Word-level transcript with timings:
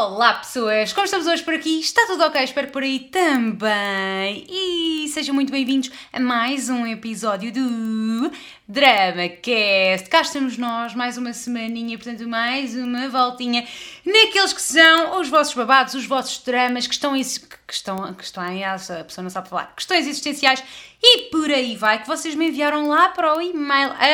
Olá 0.00 0.34
pessoas, 0.34 0.92
como 0.92 1.06
estamos 1.06 1.26
hoje 1.26 1.42
por 1.42 1.54
aqui? 1.54 1.80
Está 1.80 2.06
tudo 2.06 2.22
ok? 2.22 2.40
Espero 2.44 2.68
por 2.68 2.84
aí 2.84 3.00
também. 3.00 4.46
E 4.48 5.08
sejam 5.08 5.34
muito 5.34 5.50
bem-vindos 5.50 5.90
a 6.12 6.20
mais 6.20 6.68
um 6.68 6.86
episódio 6.86 7.52
do 7.52 8.30
DramaCast. 8.68 10.08
Cá 10.08 10.20
estamos 10.20 10.56
nós, 10.56 10.94
mais 10.94 11.18
uma 11.18 11.32
semaninha, 11.32 11.98
portanto, 11.98 12.28
mais 12.28 12.76
uma 12.76 13.08
voltinha 13.08 13.66
naqueles 14.06 14.52
que 14.52 14.62
são 14.62 15.20
os 15.20 15.28
vossos 15.28 15.54
babados, 15.54 15.94
os 15.94 16.06
vossos 16.06 16.44
dramas 16.44 16.86
que 16.86 16.94
estão, 16.94 17.14
que 17.14 17.74
estão, 17.74 18.14
que 18.14 18.22
estão 18.22 18.48
em, 18.48 18.64
a 18.64 18.74
pessoa 18.74 19.24
não 19.24 19.30
sabe 19.30 19.48
falar, 19.48 19.74
questões 19.74 20.06
existenciais 20.06 20.62
e 21.02 21.30
por 21.30 21.50
aí 21.50 21.76
vai, 21.76 22.00
que 22.00 22.06
vocês 22.06 22.34
me 22.34 22.48
enviaram 22.48 22.88
lá 22.88 23.08
para 23.08 23.36
o 23.36 23.40
e-mail 23.40 23.92
a 23.92 24.06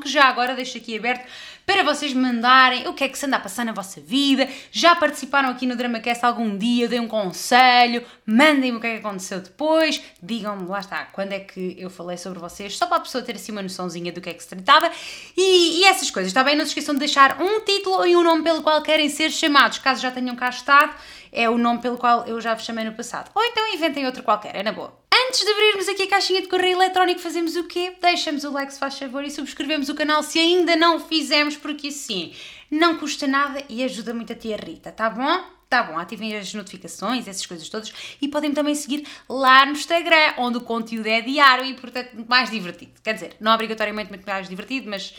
que 0.00 0.08
já 0.08 0.24
agora 0.24 0.54
deixo 0.54 0.78
aqui 0.78 0.96
aberto 0.96 1.28
para 1.66 1.82
vocês 1.82 2.12
me 2.12 2.20
mandarem 2.20 2.88
o 2.88 2.94
que 2.94 3.04
é 3.04 3.08
que 3.08 3.18
se 3.18 3.26
anda 3.26 3.36
a 3.36 3.40
passar 3.40 3.64
na 3.64 3.72
vossa 3.72 4.00
vida. 4.00 4.48
Já 4.70 4.94
participaram 4.96 5.50
aqui 5.50 5.66
no 5.66 5.76
DramaCast 5.76 6.24
algum 6.24 6.56
dia? 6.56 6.88
Dei 6.88 7.00
um 7.00 7.08
conselho, 7.08 8.04
mandem-me 8.26 8.78
o 8.78 8.80
que 8.80 8.86
é 8.86 8.92
que 8.92 9.06
aconteceu 9.06 9.40
depois, 9.40 10.02
digam-me, 10.22 10.66
lá 10.66 10.80
está, 10.80 11.04
quando 11.06 11.32
é 11.32 11.40
que 11.40 11.76
eu 11.78 11.90
falei 11.90 12.16
sobre 12.16 12.38
vocês, 12.38 12.76
só 12.76 12.86
para 12.86 12.98
a 12.98 13.00
pessoa 13.00 13.22
ter 13.22 13.36
assim 13.36 13.52
uma 13.52 13.62
noçãozinha 13.62 14.12
do 14.12 14.20
que 14.20 14.30
é 14.30 14.34
que 14.34 14.42
se 14.42 14.48
tratava 14.48 14.90
e, 15.36 15.80
e 15.80 15.84
essas 15.84 16.10
coisas, 16.10 16.30
está 16.30 16.42
bem? 16.42 16.56
Não 16.56 16.64
se 16.64 16.70
esqueçam 16.70 16.94
de 16.94 17.00
deixar 17.00 17.40
um 17.40 17.60
título 17.60 18.06
e 18.06 18.16
um 18.16 18.22
nome 18.22 18.42
pelo 18.42 18.62
qual 18.62 18.82
querem 18.82 19.08
ser 19.08 19.30
chamados, 19.30 19.78
caso 19.78 20.00
já 20.00 20.10
tenham 20.10 20.34
cá 20.36 20.48
estado, 20.48 20.94
é 21.32 21.48
o 21.48 21.58
nome 21.58 21.80
pelo 21.80 21.98
qual 21.98 22.26
eu 22.26 22.40
já 22.40 22.54
vos 22.54 22.64
chamei 22.64 22.84
no 22.84 22.92
passado. 22.92 23.30
Ou 23.34 23.42
então 23.44 23.74
inventem 23.74 24.06
outro 24.06 24.22
qualquer, 24.22 24.54
é 24.56 24.62
na 24.62 24.72
boa. 24.72 24.98
Antes 25.12 25.40
de 25.40 25.50
abrirmos 25.50 25.88
aqui 25.88 26.02
a 26.02 26.08
caixinha 26.08 26.40
de 26.40 26.48
correio 26.48 26.76
eletrónico, 26.76 27.20
fazemos 27.20 27.54
o 27.56 27.64
quê? 27.64 27.94
Deixamos 28.00 28.44
o 28.44 28.50
like 28.50 28.72
se 28.72 28.78
faz 28.78 28.98
favor 28.98 29.24
e 29.24 29.30
subscrevemos 29.30 29.88
o 29.88 29.94
canal 29.94 30.22
se 30.22 30.38
ainda 30.38 30.74
não 30.76 30.96
o 30.96 31.00
fizemos, 31.00 31.56
porque 31.56 31.88
assim 31.88 32.32
não 32.70 32.96
custa 32.96 33.26
nada 33.26 33.62
e 33.68 33.82
ajuda 33.82 34.14
muito 34.14 34.32
a 34.32 34.36
tia 34.36 34.56
Rita, 34.56 34.92
tá 34.92 35.10
bom? 35.10 35.44
Tá 35.68 35.84
bom, 35.84 35.96
ativem 35.96 36.36
as 36.36 36.52
notificações, 36.52 37.28
essas 37.28 37.46
coisas 37.46 37.68
todas 37.68 37.92
e 38.20 38.26
podem 38.26 38.52
também 38.52 38.74
seguir 38.74 39.06
lá 39.28 39.64
no 39.64 39.72
Instagram, 39.72 40.34
onde 40.36 40.58
o 40.58 40.60
conteúdo 40.60 41.06
é 41.06 41.20
diário 41.20 41.64
e, 41.64 41.74
portanto, 41.74 42.10
mais 42.28 42.50
divertido. 42.50 42.92
Quer 43.02 43.14
dizer, 43.14 43.36
não 43.40 43.54
obrigatoriamente 43.54 44.10
muito 44.10 44.24
mais 44.24 44.48
divertido, 44.48 44.90
mas 44.90 45.14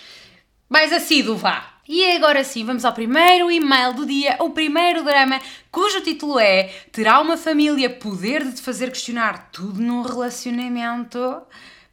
mais 0.68 0.92
assíduo 0.92 1.38
vá. 1.38 1.80
E 1.94 2.10
agora 2.16 2.42
sim, 2.42 2.64
vamos 2.64 2.86
ao 2.86 2.94
primeiro 2.94 3.52
e-mail 3.52 3.94
do 3.94 4.06
dia, 4.06 4.38
o 4.40 4.52
primeiro 4.52 5.04
drama, 5.04 5.42
cujo 5.70 6.00
título 6.00 6.40
é 6.40 6.70
Terá 6.90 7.20
uma 7.20 7.36
família 7.36 7.90
poder 7.90 8.46
de 8.46 8.54
te 8.54 8.62
fazer 8.62 8.90
questionar 8.92 9.50
tudo 9.52 9.82
num 9.82 10.02
relacionamento? 10.02 11.42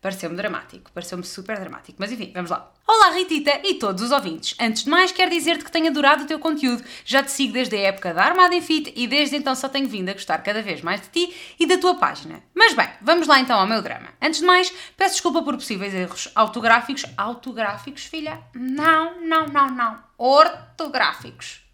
Pareceu-me 0.01 0.37
dramático, 0.37 0.93
pareceu-me 0.93 1.25
super 1.25 1.59
dramático. 1.59 1.97
Mas 1.99 2.13
enfim, 2.13 2.31
vamos 2.33 2.49
lá. 2.49 2.73
Olá 2.91 3.11
Ritita 3.11 3.61
e 3.65 3.75
todos 3.75 4.03
os 4.03 4.11
ouvintes. 4.11 4.57
Antes 4.59 4.85
de 4.85 4.89
mais, 4.89 5.13
quero 5.13 5.31
dizer-te 5.31 5.63
que 5.63 5.71
tenho 5.71 5.89
adorado 5.89 6.25
o 6.25 6.27
teu 6.27 6.39
conteúdo. 6.39 6.83
Já 7.05 7.23
te 7.23 7.31
sigo 7.31 7.53
desde 7.53 7.77
a 7.77 7.81
época 7.81 8.15
da 8.15 8.25
Armada 8.25 8.55
em 8.55 8.63
Fit 8.63 8.95
e 8.97 9.07
desde 9.07 9.37
então 9.37 9.55
só 9.55 9.69
tenho 9.69 9.87
vindo 9.87 10.09
a 10.09 10.15
gostar 10.15 10.39
cada 10.39 10.63
vez 10.63 10.81
mais 10.81 11.03
de 11.03 11.09
ti 11.09 11.37
e 11.61 11.67
da 11.67 11.77
tua 11.77 11.97
página. 11.97 12.43
Mas 12.55 12.73
bem, 12.73 12.89
vamos 13.03 13.29
lá 13.29 13.41
então 13.41 13.61
ao 13.61 13.67
meu 13.67 13.83
drama. 13.83 14.09
Antes 14.23 14.41
de 14.41 14.47
mais, 14.47 14.73
peço 14.97 15.17
desculpa 15.17 15.43
por 15.43 15.55
possíveis 15.57 15.93
erros 15.93 16.31
autográficos. 16.35 17.05
Autográficos, 17.15 18.07
filha? 18.07 18.41
Não, 18.55 19.21
não, 19.21 19.45
não, 19.45 19.69
não. 19.69 19.99
Ortográficos 20.17 21.68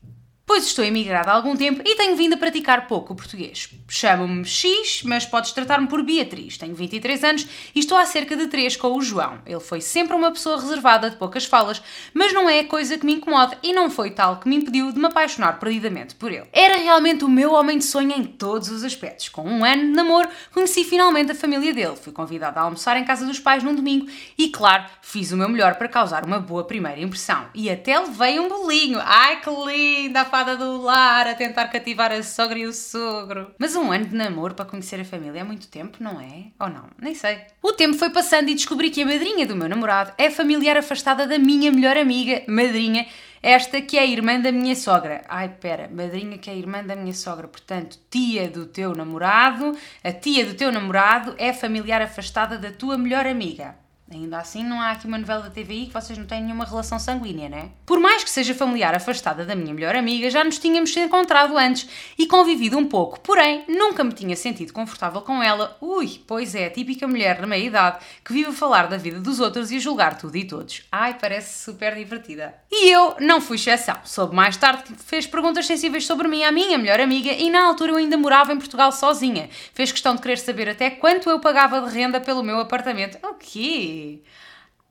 pois 0.47 0.67
estou 0.67 0.85
emigrada 0.85 1.31
há 1.31 1.35
algum 1.35 1.57
tempo 1.57 1.83
e 1.85 1.97
tenho 1.97 2.17
vindo 2.17 2.35
a 2.35 2.37
praticar 2.37 2.87
pouco 2.87 3.13
o 3.13 3.17
português. 3.17 3.71
Chamo-me 3.89 4.45
X, 4.45 5.03
mas 5.05 5.25
podes 5.25 5.53
tratar-me 5.53 5.87
por 5.87 6.03
Beatriz. 6.03 6.59
Tenho 6.59 6.75
23 6.75 7.25
anos 7.25 7.47
e 7.75 7.79
estou 7.79 7.97
há 7.97 8.05
cerca 8.05 8.37
de 8.37 8.49
3 8.49 8.77
com 8.77 8.97
o 8.97 9.03
João. 9.03 9.39
Ele 9.47 9.61
foi 9.61 9.81
sempre 9.81 10.15
uma 10.15 10.31
pessoa 10.31 10.61
reservada, 10.61 11.09
de 11.09 11.17
poucas 11.17 11.47
falas, 11.47 11.83
mas 12.13 12.33
não 12.33 12.49
é 12.49 12.63
coisa 12.65 12.99
que 12.99 13.07
me 13.07 13.15
incomoda 13.15 13.57
e 13.63 13.73
não 13.73 13.89
foi 13.91 14.11
tal 14.11 14.39
que 14.39 14.49
me 14.49 14.57
impediu 14.57 14.93
de 14.93 14.99
me 14.99 15.07
apaixonar 15.07 15.59
perdidamente 15.59 16.15
por 16.15 16.31
ele. 16.31 16.47
Era 16.53 16.77
realmente 16.77 17.25
o 17.25 17.29
meu 17.29 17.53
homem 17.53 17.79
de 17.79 17.85
sonho 17.85 18.13
em 18.13 18.25
todos 18.25 18.71
os 18.71 18.85
aspectos. 18.85 19.29
Com 19.31 19.49
um 19.49 19.65
ano 19.65 19.83
de 19.83 19.93
namoro, 19.93 20.29
conheci 20.53 20.85
finalmente 20.85 21.33
a 21.33 21.35
família 21.35 21.73
dele. 21.73 21.97
Fui 21.97 22.13
convidada 22.13 22.61
a 22.61 22.65
almoçar 22.65 22.97
em 22.97 23.05
casa 23.05 23.25
dos 23.25 23.39
pais 23.39 23.63
num 23.63 23.75
domingo 23.75 24.07
e, 24.37 24.49
claro, 24.51 24.85
fiz 25.01 25.33
o 25.33 25.37
meu 25.37 25.49
melhor 25.49 25.77
para 25.77 25.89
causar 25.89 26.25
uma 26.25 26.39
boa 26.39 26.65
primeira 26.65 27.01
impressão. 27.01 27.47
E 27.55 27.71
até 27.71 27.99
levei 27.99 28.39
um 28.39 28.49
bolinho. 28.49 29.01
Ai 29.03 29.41
que 29.41 29.51
linda! 29.51 30.34
Fada 30.35 30.57
do 30.57 30.83
lar 30.83 31.29
a 31.29 31.35
tentar 31.37 31.69
cativar 31.69 32.11
a 32.11 32.21
sogra 32.21 32.59
e 32.59 32.67
o 32.67 32.73
sogro. 32.73 33.55
Mas 33.57 33.77
um 33.77 33.93
ano 33.93 34.07
de 34.07 34.17
namoro 34.17 34.53
para 34.53 34.65
conhecer 34.65 35.01
a 35.01 35.05
família 35.05 35.39
é 35.39 35.45
muito 35.45 35.69
tempo, 35.69 35.99
não 36.01 36.21
é? 36.21 36.47
Ou 36.59 36.69
não? 36.69 36.87
Nem 37.01 37.15
sei. 37.15 37.39
O 37.63 37.73
tempo 37.73 37.97
foi 37.97 38.11
passando 38.11 38.49
e 38.49 38.55
descobri 38.55 38.91
que 38.91 39.03
a 39.03 39.07
madrinha 39.07 39.47
do 39.47 39.55
meu 39.55 39.69
namorado 39.69 40.13
é 40.19 40.29
familiar 40.31 40.77
afastada 40.77 41.25
da 41.25 41.39
minha 41.39 41.71
melhor 41.71 41.97
amiga, 41.97 42.43
madrinha, 42.49 43.07
esta 43.41 43.81
que 43.81 43.97
é 43.97 44.01
a 44.01 44.07
irmã 44.07 44.41
da 44.41 44.51
minha 44.51 44.75
sogra. 44.75 45.23
Ai, 45.29 45.51
pera, 45.51 45.89
madrinha 45.89 46.37
que 46.37 46.51
é 46.51 46.53
a 46.53 46.57
irmã 46.57 46.83
da 46.83 46.97
minha 46.97 47.15
sogra. 47.15 47.47
Portanto, 47.47 47.97
tia 48.11 48.49
do 48.49 48.67
teu 48.67 48.93
namorado, 48.93 49.79
a 50.03 50.11
tia 50.11 50.45
do 50.45 50.55
teu 50.55 50.73
namorado 50.73 51.37
é 51.39 51.53
familiar 51.53 52.03
afastada 52.03 52.59
da 52.59 52.73
tua 52.73 52.99
melhor 52.99 53.25
amiga. 53.25 53.77
Ainda 54.11 54.39
assim, 54.39 54.63
não 54.63 54.81
há 54.81 54.91
aqui 54.91 55.07
uma 55.07 55.17
novela 55.17 55.45
da 55.45 55.51
TVI 55.51 55.87
que 55.87 55.93
vocês 55.95 56.19
não 56.19 56.27
têm 56.27 56.43
nenhuma 56.43 56.67
relação 56.67 56.99
sanguínea, 56.99 57.49
né? 57.49 57.71
Por 57.87 57.99
mais 57.99 58.23
que 58.23 58.31
seja 58.31 58.55
familiar 58.55 58.95
afastada 58.95 59.47
da 59.47 59.57
minha 59.57 59.73
melhor 59.73 59.97
amiga, 59.97 60.29
já 60.29 60.45
nos 60.45 60.59
tínhamos 60.59 60.95
encontrado 60.95 61.57
antes 61.57 61.89
e 62.19 62.27
convivido 62.27 62.77
um 62.77 62.87
pouco, 62.87 63.19
porém, 63.21 63.65
nunca 63.67 64.05
me 64.05 64.13
tinha 64.13 64.37
sentido 64.37 64.75
confortável 64.75 65.23
com 65.23 65.43
ela. 65.43 65.77
Ui, 65.81 66.21
pois 66.27 66.55
é, 66.55 66.67
a 66.67 66.71
típica 66.71 67.09
mulher 67.09 67.41
da 67.41 67.47
meia-idade 67.47 68.05
que 68.23 68.33
vive 68.33 68.51
a 68.51 68.53
falar 68.53 68.89
da 68.89 68.99
vida 68.99 69.19
dos 69.19 69.41
outros 69.41 69.71
e 69.71 69.77
a 69.77 69.81
julgar 69.81 70.19
tudo 70.19 70.37
e 70.37 70.45
todos. 70.45 70.83
Ai, 70.93 71.17
parece 71.19 71.65
super 71.65 71.95
divertida. 71.95 72.55
E 72.71 72.91
eu 72.91 73.17
não 73.21 73.41
fui 73.41 73.57
exceção. 73.57 73.97
Soube 74.05 74.35
mais 74.35 74.57
tarde 74.57 74.83
que 74.83 74.95
fez 74.95 75.27
perguntas 75.27 75.67
sensíveis 75.67 76.07
sobre 76.07 76.29
mim 76.29 76.45
à 76.45 76.53
minha 76.53 76.77
melhor 76.77 77.01
amiga 77.01 77.33
e 77.33 77.49
na 77.49 77.65
altura 77.65 77.93
eu 77.93 77.97
ainda 77.97 78.19
morava 78.19 78.53
em 78.53 78.59
Portugal 78.59 78.93
sozinha. 78.93 79.49
Fez 79.73 79.91
questão 79.91 80.15
de 80.15 80.21
querer 80.21 80.39
saber 80.39 80.69
até 80.69 80.91
quanto 80.91 81.31
eu 81.31 81.41
pagava 81.41 81.81
de 81.81 81.95
renda 81.95 82.21
pelo 82.21 82.43
meu 82.43 82.61
apartamento. 82.61 83.19
O 83.27 83.35
quê? 83.35 83.94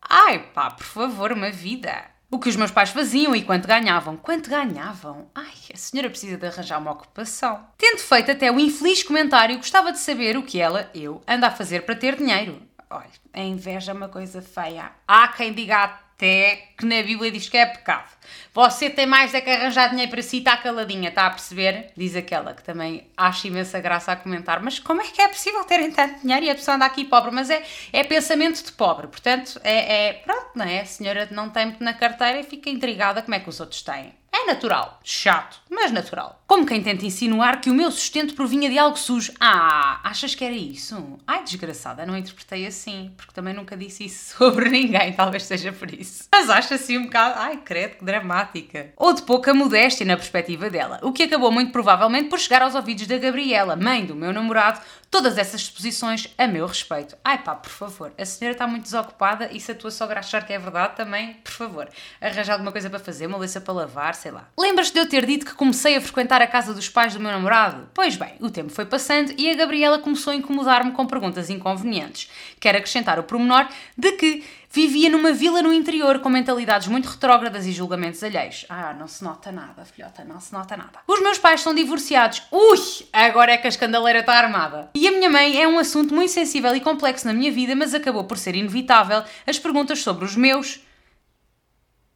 Ai 0.02 0.40
pá, 0.53 0.72
por 0.72 0.86
favor, 0.86 1.31
uma 1.31 1.50
vida. 1.50 2.06
O 2.30 2.40
que 2.40 2.50
os 2.50 2.56
meus 2.56 2.72
pais 2.72 2.90
faziam 2.90 3.36
e 3.36 3.44
quanto 3.44 3.68
ganhavam. 3.68 4.18
Quanto 4.18 4.50
ganhavam? 4.50 5.30
Ai, 5.36 5.53
a 5.72 5.78
senhora 5.78 6.09
precisa 6.09 6.36
de 6.36 6.46
arranjar 6.47 6.80
uma 6.80 6.91
ocupação. 6.91 7.63
Tendo 7.78 8.00
feito 8.00 8.31
até 8.31 8.52
o 8.52 8.59
infeliz 8.59 9.03
comentário, 9.03 9.58
gostava 9.58 9.92
de 9.92 10.00
saber 10.00 10.36
o 10.36 10.44
que 10.44 10.59
ela, 10.59 10.90
eu, 10.96 11.22
anda 11.28 11.47
a 11.47 11.52
fazer 11.52 11.81
para 11.84 11.96
ter 11.96 12.16
dinheiro. 12.16 12.59
Olha, 12.90 13.09
a 13.31 13.40
inveja 13.40 13.92
é 13.92 13.96
uma 13.96 14.09
coisa 14.09 14.42
feia. 14.42 14.92
Há 15.08 15.28
quem 15.28 15.53
diga 15.53 16.03
até 16.23 16.69
que 16.78 16.85
na 16.85 17.03
Bíblia 17.03 17.29
diz 17.29 17.50
que 17.50 17.57
é 17.57 17.66
pecado. 17.66 18.09
Você 18.53 18.89
tem 18.89 19.06
mais 19.06 19.34
é 19.34 19.41
que 19.41 19.50
arranjar 19.50 19.89
dinheiro 19.89 20.09
para 20.09 20.22
si, 20.22 20.38
está 20.38 20.56
caladinha, 20.56 21.09
está 21.09 21.28
a 21.28 21.29
perceber? 21.29 21.91
Diz 21.97 22.16
aquela 22.16 22.53
que 22.53 22.63
também 22.63 23.07
acha 23.17 23.47
imensa 23.47 23.81
graça 23.81 24.13
a 24.13 24.16
comentar. 24.16 24.62
Mas 24.62 24.79
como 24.79 25.01
é 25.01 25.06
que 25.06 25.22
é 25.22 25.28
possível 25.28 25.63
terem 25.66 25.91
tanto 25.91 26.22
dinheiro 26.22 26.45
e 26.45 26.50
a 26.50 26.56
pessoa 26.56 26.75
anda 26.75 26.85
aqui 26.85 27.03
pobre? 27.03 27.31
Mas 27.31 27.50
é, 27.50 27.62
é 27.91 28.03
pensamento 28.06 28.63
de 28.63 28.72
pobre, 28.72 29.07
portanto, 29.07 29.59
é, 29.63 30.07
é 30.07 30.13
pronto, 30.13 30.51
não 30.56 30.66
é? 30.66 30.81
A 30.81 30.85
senhora 30.85 31.28
não 31.29 31.50
tem 31.50 31.66
muito 31.66 31.83
na 31.83 31.94
carteira 31.94 32.39
e 32.39 32.44
fica 32.44 32.69
intrigada 32.69 33.22
como 33.22 33.35
é 33.35 33.39
que 33.39 33.50
os 33.50 33.59
outros 33.59 33.81
têm. 33.81 34.13
É 34.35 34.47
natural. 34.47 34.99
Chato, 35.03 35.61
mas 35.69 35.91
natural. 35.91 36.41
Como 36.47 36.66
quem 36.66 36.81
tenta 36.81 37.05
insinuar 37.05 37.61
que 37.61 37.69
o 37.69 37.73
meu 37.73 37.91
sustento 37.91 38.33
provinha 38.33 38.67
de 38.67 38.79
algo 38.79 38.97
sujo. 38.97 39.31
Ah, 39.39 39.99
achas 40.03 40.33
que 40.33 40.44
era 40.44 40.55
isso? 40.55 41.19
Ai, 41.27 41.44
desgraçada, 41.44 42.05
não 42.05 42.17
interpretei 42.17 42.66
assim, 42.66 43.13
porque 43.16 43.31
também 43.31 43.53
nunca 43.53 43.77
disse 43.77 44.05
isso 44.05 44.33
sobre 44.38 44.69
ninguém, 44.69 45.13
talvez 45.13 45.44
seja 45.44 45.71
por 45.71 45.94
isso. 45.94 46.27
Mas 46.31 46.49
acho 46.49 46.73
assim 46.73 46.97
um 46.97 47.03
bocado. 47.03 47.39
Ai, 47.39 47.57
credo, 47.57 47.97
que 47.97 48.05
dramática. 48.05 48.91
Ou 48.97 49.13
de 49.13 49.21
pouca 49.21 49.53
modéstia 49.53 50.05
na 50.05 50.17
perspectiva 50.17 50.67
dela, 50.67 51.00
o 51.03 51.13
que 51.13 51.23
acabou 51.23 51.51
muito 51.51 51.71
provavelmente 51.71 52.29
por 52.29 52.39
chegar 52.39 52.63
aos 52.63 52.73
ouvidos 52.73 53.05
da 53.05 53.17
Gabriela, 53.19 53.75
mãe 53.75 54.03
do 54.03 54.15
meu 54.15 54.33
namorado, 54.33 54.81
todas 55.13 55.38
essas 55.38 55.61
exposições 55.61 56.33
a 56.39 56.47
meu 56.47 56.65
respeito. 56.65 57.15
Ai 57.23 57.38
pá, 57.38 57.53
por 57.53 57.69
favor, 57.69 58.11
a 58.17 58.25
senhora 58.25 58.55
está 58.55 58.65
muito 58.65 58.83
desocupada 58.85 59.47
e 59.51 59.59
se 59.59 59.71
a 59.71 59.75
tua 59.75 59.91
sogra 59.91 60.19
achar 60.19 60.44
que 60.44 60.51
é 60.51 60.57
verdade 60.57 60.95
também, 60.95 61.35
por 61.35 61.51
favor, 61.51 61.88
arranja 62.19 62.53
alguma 62.53 62.71
coisa 62.71 62.89
para 62.89 62.97
fazer, 62.97 63.27
uma 63.27 63.38
louça 63.38 63.61
para 63.61 63.73
lavar, 63.75 64.15
sei 64.23 64.31
lá. 64.31 64.47
Lembras-te 64.57 64.94
de 64.94 65.00
eu 65.00 65.06
ter 65.06 65.25
dito 65.25 65.45
que 65.45 65.53
comecei 65.53 65.97
a 65.97 66.01
frequentar 66.01 66.42
a 66.42 66.48
casa 66.48 66.74
dos 66.74 66.88
pais 66.88 67.13
do 67.13 67.19
meu 67.19 67.30
namorado? 67.30 67.89
Pois 67.94 68.15
bem, 68.15 68.36
o 68.39 68.50
tempo 68.50 68.69
foi 68.69 68.86
passando 68.86 69.33
e 69.38 69.50
a 69.50 69.53
Gabriela 69.53 70.00
começou 70.00 70.31
a 70.31 70.36
incomodar-me 70.36 70.92
com 70.94 71.06
perguntas 71.06 71.50
inconvenientes. 71.50 72.31
Quero 72.57 72.77
acrescentar 72.77 73.19
o 73.19 73.24
pormenor 73.24 73.68
de 73.98 74.13
que 74.13 74.44
vivia 74.71 75.09
numa 75.09 75.33
vila 75.33 75.62
no 75.62 75.74
interior 75.74 76.19
com 76.19 76.30
mentalidades 76.30 76.88
muito 76.88 77.09
retrógradas 77.09 77.65
e 77.68 77.74
julgamentos 77.74 78.24
alheios. 78.24 78.65
Ah, 78.69 78.95
não 78.98 79.09
se 79.09 79.21
nota 79.25 79.51
nada, 79.51 79.83
filhota, 79.83 80.24
não 80.24 80.39
se 80.39 80.53
nota 80.53 80.77
nada. 80.77 81.00
Os 81.06 81.21
meus 81.21 81.38
pais 81.38 81.59
são 81.59 81.75
divorciados. 81.75 82.44
Ui, 82.50 82.80
agora 83.12 83.51
é 83.51 83.57
que 83.57 83.68
a 83.68 83.69
escandaleira 83.69 84.19
está 84.19 84.36
armada. 84.36 84.89
E 84.95 85.06
a 85.06 85.12
minha 85.12 85.30
mãe 85.30 85.62
é 85.62 85.68
um 85.68 85.77
assunto 85.77 86.15
muito 86.15 86.31
sensível 86.31 86.74
e 86.74 86.80
complexo 86.80 87.27
na 87.27 87.33
minha 87.33 87.51
vida, 87.51 87.75
mas 87.75 87.94
acabou 87.94 88.24
por 88.24 88.38
ser 88.38 88.56
inevitável 88.56 89.21
as 89.45 89.59
perguntas 89.59 90.00
sobre 90.00 90.24
os 90.24 90.36
meus 90.38 90.81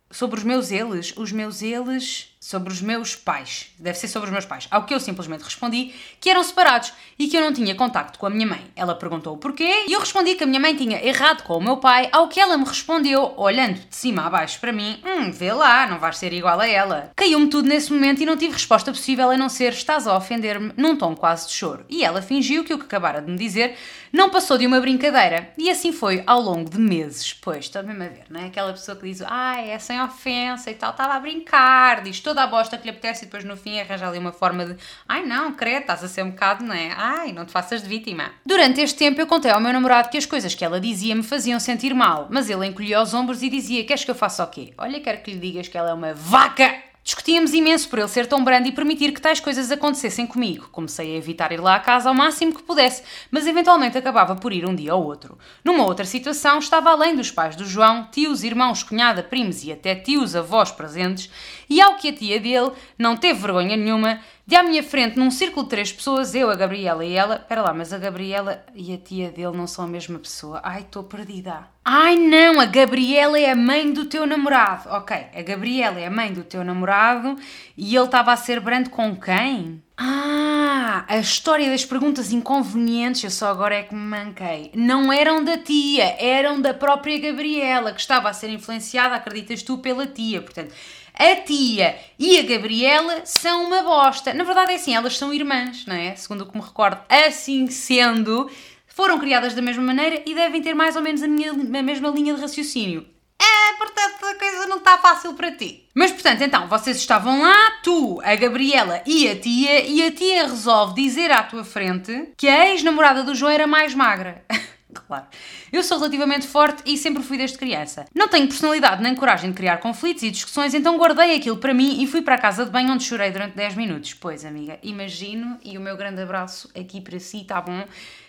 sobre 0.09 0.37
os 0.39 0.43
meus 0.43 0.71
eles, 0.71 1.13
os 1.17 1.31
meus 1.31 1.61
eles 1.61 2.36
sobre 2.39 2.71
os 2.71 2.81
meus 2.81 3.15
pais. 3.15 3.71
Deve 3.79 3.97
ser 3.97 4.07
sobre 4.07 4.27
os 4.27 4.31
meus 4.33 4.45
pais. 4.45 4.67
Ao 4.69 4.83
que 4.83 4.93
eu 4.93 4.99
simplesmente 4.99 5.43
respondi 5.43 5.93
que 6.19 6.29
eram 6.29 6.43
separados 6.43 6.93
e 7.17 7.27
que 7.27 7.35
eu 7.35 7.41
não 7.41 7.51
tinha 7.51 7.75
contacto 7.75 8.19
com 8.19 8.25
a 8.25 8.29
minha 8.29 8.45
mãe. 8.45 8.63
Ela 8.75 8.95
perguntou 8.95 9.33
o 9.33 9.37
porquê 9.37 9.85
e 9.87 9.93
eu 9.93 9.99
respondi 9.99 10.35
que 10.35 10.43
a 10.43 10.47
minha 10.47 10.59
mãe 10.59 10.75
tinha 10.75 11.03
errado 11.03 11.43
com 11.43 11.57
o 11.57 11.63
meu 11.63 11.77
pai, 11.77 12.09
ao 12.11 12.27
que 12.27 12.39
ela 12.39 12.57
me 12.57 12.65
respondeu, 12.65 13.33
olhando 13.37 13.75
de 13.75 13.95
cima 13.95 14.25
a 14.25 14.29
baixo 14.29 14.59
para 14.59 14.71
mim: 14.71 15.01
Hum, 15.05 15.31
vê 15.31 15.51
lá, 15.51 15.87
não 15.87 15.99
vais 15.99 16.17
ser 16.17 16.33
igual 16.33 16.59
a 16.59 16.67
ela. 16.67 17.11
Caiu-me 17.15 17.49
tudo 17.49 17.67
nesse 17.67 17.91
momento 17.91 18.21
e 18.21 18.25
não 18.25 18.37
tive 18.37 18.53
resposta 18.53 18.91
possível 18.91 19.29
a 19.29 19.37
não 19.37 19.49
ser 19.49 19.73
estás 19.73 20.07
a 20.07 20.15
ofender-me 20.15 20.71
num 20.77 20.95
tom 20.95 21.15
quase 21.15 21.47
de 21.47 21.53
choro. 21.53 21.85
E 21.89 22.03
ela 22.03 22.21
fingiu 22.21 22.63
que 22.63 22.73
o 22.73 22.77
que 22.77 22.85
acabara 22.85 23.21
de 23.21 23.31
me 23.31 23.37
dizer 23.37 23.75
não 24.11 24.29
passou 24.29 24.57
de 24.57 24.65
uma 24.65 24.79
brincadeira. 24.79 25.51
E 25.57 25.69
assim 25.69 25.91
foi 25.91 26.23
ao 26.25 26.41
longo 26.41 26.69
de 26.69 26.79
meses. 26.79 27.33
Pois, 27.33 27.65
estou 27.65 27.83
mesmo 27.83 28.03
a 28.03 28.07
ver, 28.07 28.23
não 28.29 28.39
é? 28.39 28.45
Aquela 28.45 28.71
pessoa 28.71 28.95
que 28.95 29.07
diz, 29.07 29.21
ah, 29.25 29.59
é 29.59 29.77
sem 29.79 30.01
ofensa 30.01 30.71
e 30.71 30.75
tal, 30.75 30.91
estava 30.91 31.13
a 31.13 31.19
brincar, 31.19 32.01
diz 32.01 32.19
toda 32.19 32.36
a 32.41 32.47
bosta 32.47 32.77
que 32.77 32.85
lhe 32.85 32.91
apetece 32.91 33.23
e 33.23 33.25
depois 33.25 33.43
no 33.43 33.57
fim 33.57 33.79
arranja 33.79 34.07
ali 34.07 34.17
uma 34.17 34.31
forma 34.31 34.65
de, 34.65 34.75
ai 35.07 35.23
não, 35.25 35.53
credo, 35.53 35.81
estás 35.81 36.03
a 36.03 36.07
ser 36.07 36.23
um 36.23 36.31
bocado, 36.31 36.63
não 36.63 36.73
é? 36.73 36.91
Ai, 36.95 37.31
não 37.33 37.45
te 37.45 37.51
faças 37.51 37.81
de 37.81 37.89
vítima. 37.89 38.31
Durante 38.45 38.81
este 38.81 38.97
tempo 38.97 39.19
eu 39.19 39.27
contei 39.27 39.51
ao 39.51 39.59
meu 39.59 39.73
namorado 39.73 40.09
que 40.09 40.17
as 40.17 40.25
coisas 40.25 40.55
que 40.55 40.63
ela 40.63 40.79
dizia 40.79 41.15
me 41.15 41.23
faziam 41.23 41.59
sentir 41.59 41.93
mal, 41.93 42.27
mas 42.29 42.49
ele 42.49 42.65
encolhia 42.65 43.01
os 43.01 43.13
ombros 43.13 43.43
e 43.43 43.49
dizia, 43.49 43.85
queres 43.85 44.03
que 44.03 44.11
eu 44.11 44.15
faça 44.15 44.43
o 44.43 44.47
quê? 44.47 44.73
Olha, 44.77 44.99
quero 44.99 45.21
que 45.21 45.31
lhe 45.31 45.39
digas 45.39 45.67
que 45.67 45.77
ela 45.77 45.91
é 45.91 45.93
uma 45.93 46.13
vaca! 46.13 46.86
Discutíamos 47.07 47.53
imenso 47.53 47.87
por 47.87 47.99
ele 47.99 48.09
ser 48.09 48.27
tão 48.27 48.43
brando 48.43 48.67
e 48.67 48.71
permitir 48.73 49.13
que 49.13 49.21
tais 49.21 49.39
coisas 49.39 49.71
acontecessem 49.71 50.27
comigo. 50.27 50.67
Comecei 50.73 51.13
a 51.13 51.17
evitar 51.17 51.53
ir 51.53 51.61
lá 51.61 51.75
à 51.75 51.79
casa 51.79 52.09
ao 52.09 52.13
máximo 52.13 52.53
que 52.53 52.61
pudesse, 52.61 53.01
mas 53.31 53.47
eventualmente 53.47 53.97
acabava 53.97 54.35
por 54.35 54.51
ir 54.51 54.65
um 54.65 54.75
dia 54.75 54.93
ou 54.93 55.05
outro. 55.05 55.37
Numa 55.63 55.85
outra 55.85 56.03
situação, 56.03 56.59
estava 56.59 56.89
além 56.89 57.15
dos 57.15 57.31
pais 57.31 57.55
do 57.55 57.63
João, 57.65 58.09
tios, 58.11 58.43
irmãos, 58.43 58.83
cunhada, 58.83 59.23
primos 59.23 59.63
e 59.63 59.71
até 59.71 59.95
tios, 59.95 60.35
avós 60.35 60.69
presentes, 60.69 61.31
e 61.69 61.79
ao 61.79 61.95
que 61.95 62.09
a 62.09 62.13
tia 62.13 62.41
dele 62.41 62.73
não 62.99 63.15
teve 63.15 63.39
vergonha 63.39 63.77
nenhuma, 63.77 64.19
de 64.47 64.55
à 64.55 64.63
minha 64.63 64.81
frente, 64.81 65.19
num 65.19 65.29
círculo 65.29 65.65
de 65.65 65.71
três 65.71 65.91
pessoas, 65.91 66.33
eu, 66.33 66.49
a 66.49 66.55
Gabriela 66.55 67.03
e 67.03 67.13
ela. 67.13 67.35
Espera 67.35 67.61
lá, 67.61 67.73
mas 67.73 67.91
a 67.91 67.97
Gabriela 67.97 68.63
e 68.73 68.93
a 68.93 68.97
tia 68.97 69.29
dele 69.29 69.57
não 69.57 69.67
são 69.67 69.83
a 69.83 69.87
mesma 69.89 70.17
pessoa. 70.17 70.61
Ai, 70.63 70.83
estou 70.83 71.03
perdida. 71.03 71.67
Ai 71.83 72.15
não, 72.15 72.57
a 72.57 72.65
Gabriela 72.65 73.37
é 73.37 73.51
a 73.51 73.55
mãe 73.57 73.91
do 73.91 74.05
teu 74.05 74.25
namorado. 74.25 74.87
Ok, 74.89 75.17
a 75.35 75.41
Gabriela 75.41 75.99
é 75.99 76.07
a 76.07 76.09
mãe 76.09 76.31
do 76.31 76.45
teu 76.45 76.63
namorado 76.63 77.35
e 77.75 77.93
ele 77.93 78.05
estava 78.05 78.31
a 78.31 78.37
ser 78.37 78.61
brando 78.61 78.89
com 78.89 79.17
quem? 79.17 79.83
Ah, 79.97 81.03
a 81.09 81.17
história 81.17 81.69
das 81.69 81.83
perguntas 81.83 82.31
inconvenientes, 82.31 83.25
eu 83.25 83.31
só 83.31 83.47
agora 83.49 83.75
é 83.75 83.83
que 83.83 83.93
me 83.93 83.99
manquei. 83.99 84.71
Não 84.75 85.11
eram 85.11 85.43
da 85.43 85.57
tia, 85.57 86.15
eram 86.23 86.61
da 86.61 86.73
própria 86.73 87.19
Gabriela, 87.19 87.91
que 87.91 87.99
estava 87.99 88.29
a 88.29 88.33
ser 88.33 88.49
influenciada, 88.49 89.15
acreditas 89.15 89.61
tu, 89.61 89.79
pela 89.79 90.05
tia. 90.05 90.41
Portanto, 90.41 90.73
a 91.17 91.35
tia 91.35 91.97
e 92.19 92.39
a 92.39 92.43
Gabriela 92.43 93.25
são 93.25 93.65
uma 93.65 93.81
bosta. 93.81 94.33
Na 94.33 94.43
verdade 94.43 94.71
é 94.71 94.75
assim, 94.75 94.95
elas 94.95 95.17
são 95.17 95.33
irmãs, 95.33 95.85
não 95.85 95.95
é? 95.95 96.15
Segundo 96.15 96.41
o 96.41 96.45
que 96.45 96.57
me 96.57 96.63
recordo. 96.63 96.99
Assim 97.09 97.67
sendo, 97.67 98.49
foram 98.85 99.19
criadas 99.19 99.53
da 99.53 99.61
mesma 99.61 99.83
maneira 99.83 100.21
e 100.25 100.35
devem 100.35 100.61
ter 100.61 100.73
mais 100.73 100.95
ou 100.95 101.01
menos 101.01 101.23
a, 101.23 101.27
minha, 101.27 101.51
a 101.51 101.83
mesma 101.83 102.09
linha 102.09 102.35
de 102.35 102.41
raciocínio. 102.41 103.05
É, 103.39 103.77
portanto, 103.77 104.25
a 104.25 104.35
coisa 104.35 104.67
não 104.67 104.77
está 104.77 104.97
fácil 104.97 105.33
para 105.33 105.51
ti. 105.51 105.87
Mas, 105.93 106.11
portanto, 106.11 106.41
então, 106.41 106.67
vocês 106.67 106.97
estavam 106.97 107.41
lá, 107.41 107.79
tu, 107.83 108.19
a 108.23 108.35
Gabriela 108.35 109.01
e 109.05 109.27
a 109.27 109.39
tia, 109.39 109.87
e 109.87 110.03
a 110.03 110.11
tia 110.11 110.43
resolve 110.47 111.01
dizer 111.01 111.31
à 111.31 111.43
tua 111.43 111.63
frente 111.63 112.33
que 112.37 112.47
a 112.47 112.69
ex-namorada 112.69 113.23
do 113.23 113.35
João 113.35 113.51
era 113.51 113.67
mais 113.67 113.93
magra. 113.93 114.43
claro. 115.01 115.25
Eu 115.71 115.83
sou 115.83 115.97
relativamente 115.97 116.47
forte 116.47 116.83
e 116.85 116.97
sempre 116.97 117.23
fui 117.23 117.37
desde 117.37 117.57
criança. 117.57 118.05
Não 118.13 118.27
tenho 118.27 118.47
personalidade 118.47 119.01
nem 119.01 119.15
coragem 119.15 119.51
de 119.51 119.57
criar 119.57 119.77
conflitos 119.77 120.23
e 120.23 120.31
discussões, 120.31 120.73
então 120.73 120.97
guardei 120.97 121.35
aquilo 121.35 121.57
para 121.57 121.73
mim 121.73 122.01
e 122.01 122.07
fui 122.07 122.21
para 122.21 122.35
a 122.35 122.39
casa 122.39 122.65
de 122.65 122.71
banho 122.71 122.91
onde 122.91 123.03
chorei 123.03 123.31
durante 123.31 123.55
10 123.55 123.75
minutos. 123.75 124.13
Pois, 124.13 124.45
amiga, 124.45 124.79
imagino 124.81 125.57
e 125.63 125.77
o 125.77 125.81
meu 125.81 125.95
grande 125.97 126.21
abraço 126.21 126.69
aqui 126.77 127.01
para 127.01 127.19
si, 127.19 127.43
tá 127.43 127.61
bom? 127.61 127.85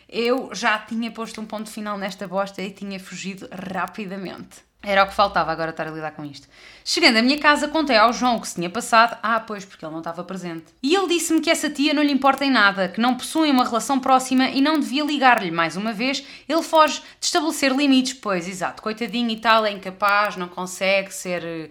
Eu 0.09 0.55
já 0.55 0.79
tinha 0.79 1.11
posto 1.11 1.41
um 1.41 1.44
ponto 1.44 1.70
final 1.70 1.99
nesta 1.99 2.26
bosta 2.26 2.62
e 2.62 2.70
tinha 2.70 2.99
fugido 2.99 3.49
rapidamente. 3.53 4.68
Era 4.81 5.03
o 5.03 5.09
que 5.09 5.15
faltava 5.15 5.51
agora 5.51 5.71
estar 5.71 5.89
a 5.89 5.91
lidar 5.91 6.13
com 6.13 6.25
isto. 6.25 6.47
Chegando 6.85 7.17
à 7.17 7.23
minha 7.23 7.39
casa, 7.39 7.67
contei 7.67 7.97
ao 7.97 8.13
João 8.13 8.37
o 8.37 8.41
que 8.41 8.49
se 8.49 8.55
tinha 8.55 8.71
passado. 8.71 9.19
Ah, 9.23 9.41
pois, 9.41 9.65
porque 9.65 9.85
ele 9.85 9.91
não 9.93 9.99
estava 9.99 10.23
presente. 10.23 10.67
E 10.81 10.95
ele 10.95 11.09
disse-me 11.09 11.41
que 11.41 11.51
essa 11.51 11.69
tia 11.69 11.93
não 11.93 12.03
lhe 12.03 12.13
importa 12.13 12.45
em 12.45 12.51
nada, 12.51 12.89
que 12.89 13.01
não 13.01 13.17
possuem 13.17 13.51
uma 13.51 13.65
relação 13.65 13.99
próxima 13.99 14.49
e 14.49 14.61
não 14.61 14.79
devia 14.79 15.05
ligar-lhe. 15.05 15.51
Mais 15.51 15.77
uma 15.77 15.93
vez, 15.93 16.25
ele 16.49 16.63
foge 16.63 17.01
de 17.19 17.27
estabelecer 17.27 17.73
limites. 17.73 18.15
Pois, 18.15 18.49
exato, 18.49 18.81
coitadinho 18.81 19.31
e 19.31 19.37
tal, 19.37 19.67
é 19.67 19.73
incapaz, 19.73 20.37
não 20.37 20.49
consegue 20.49 21.13
ser 21.13 21.45
eh, 21.45 21.69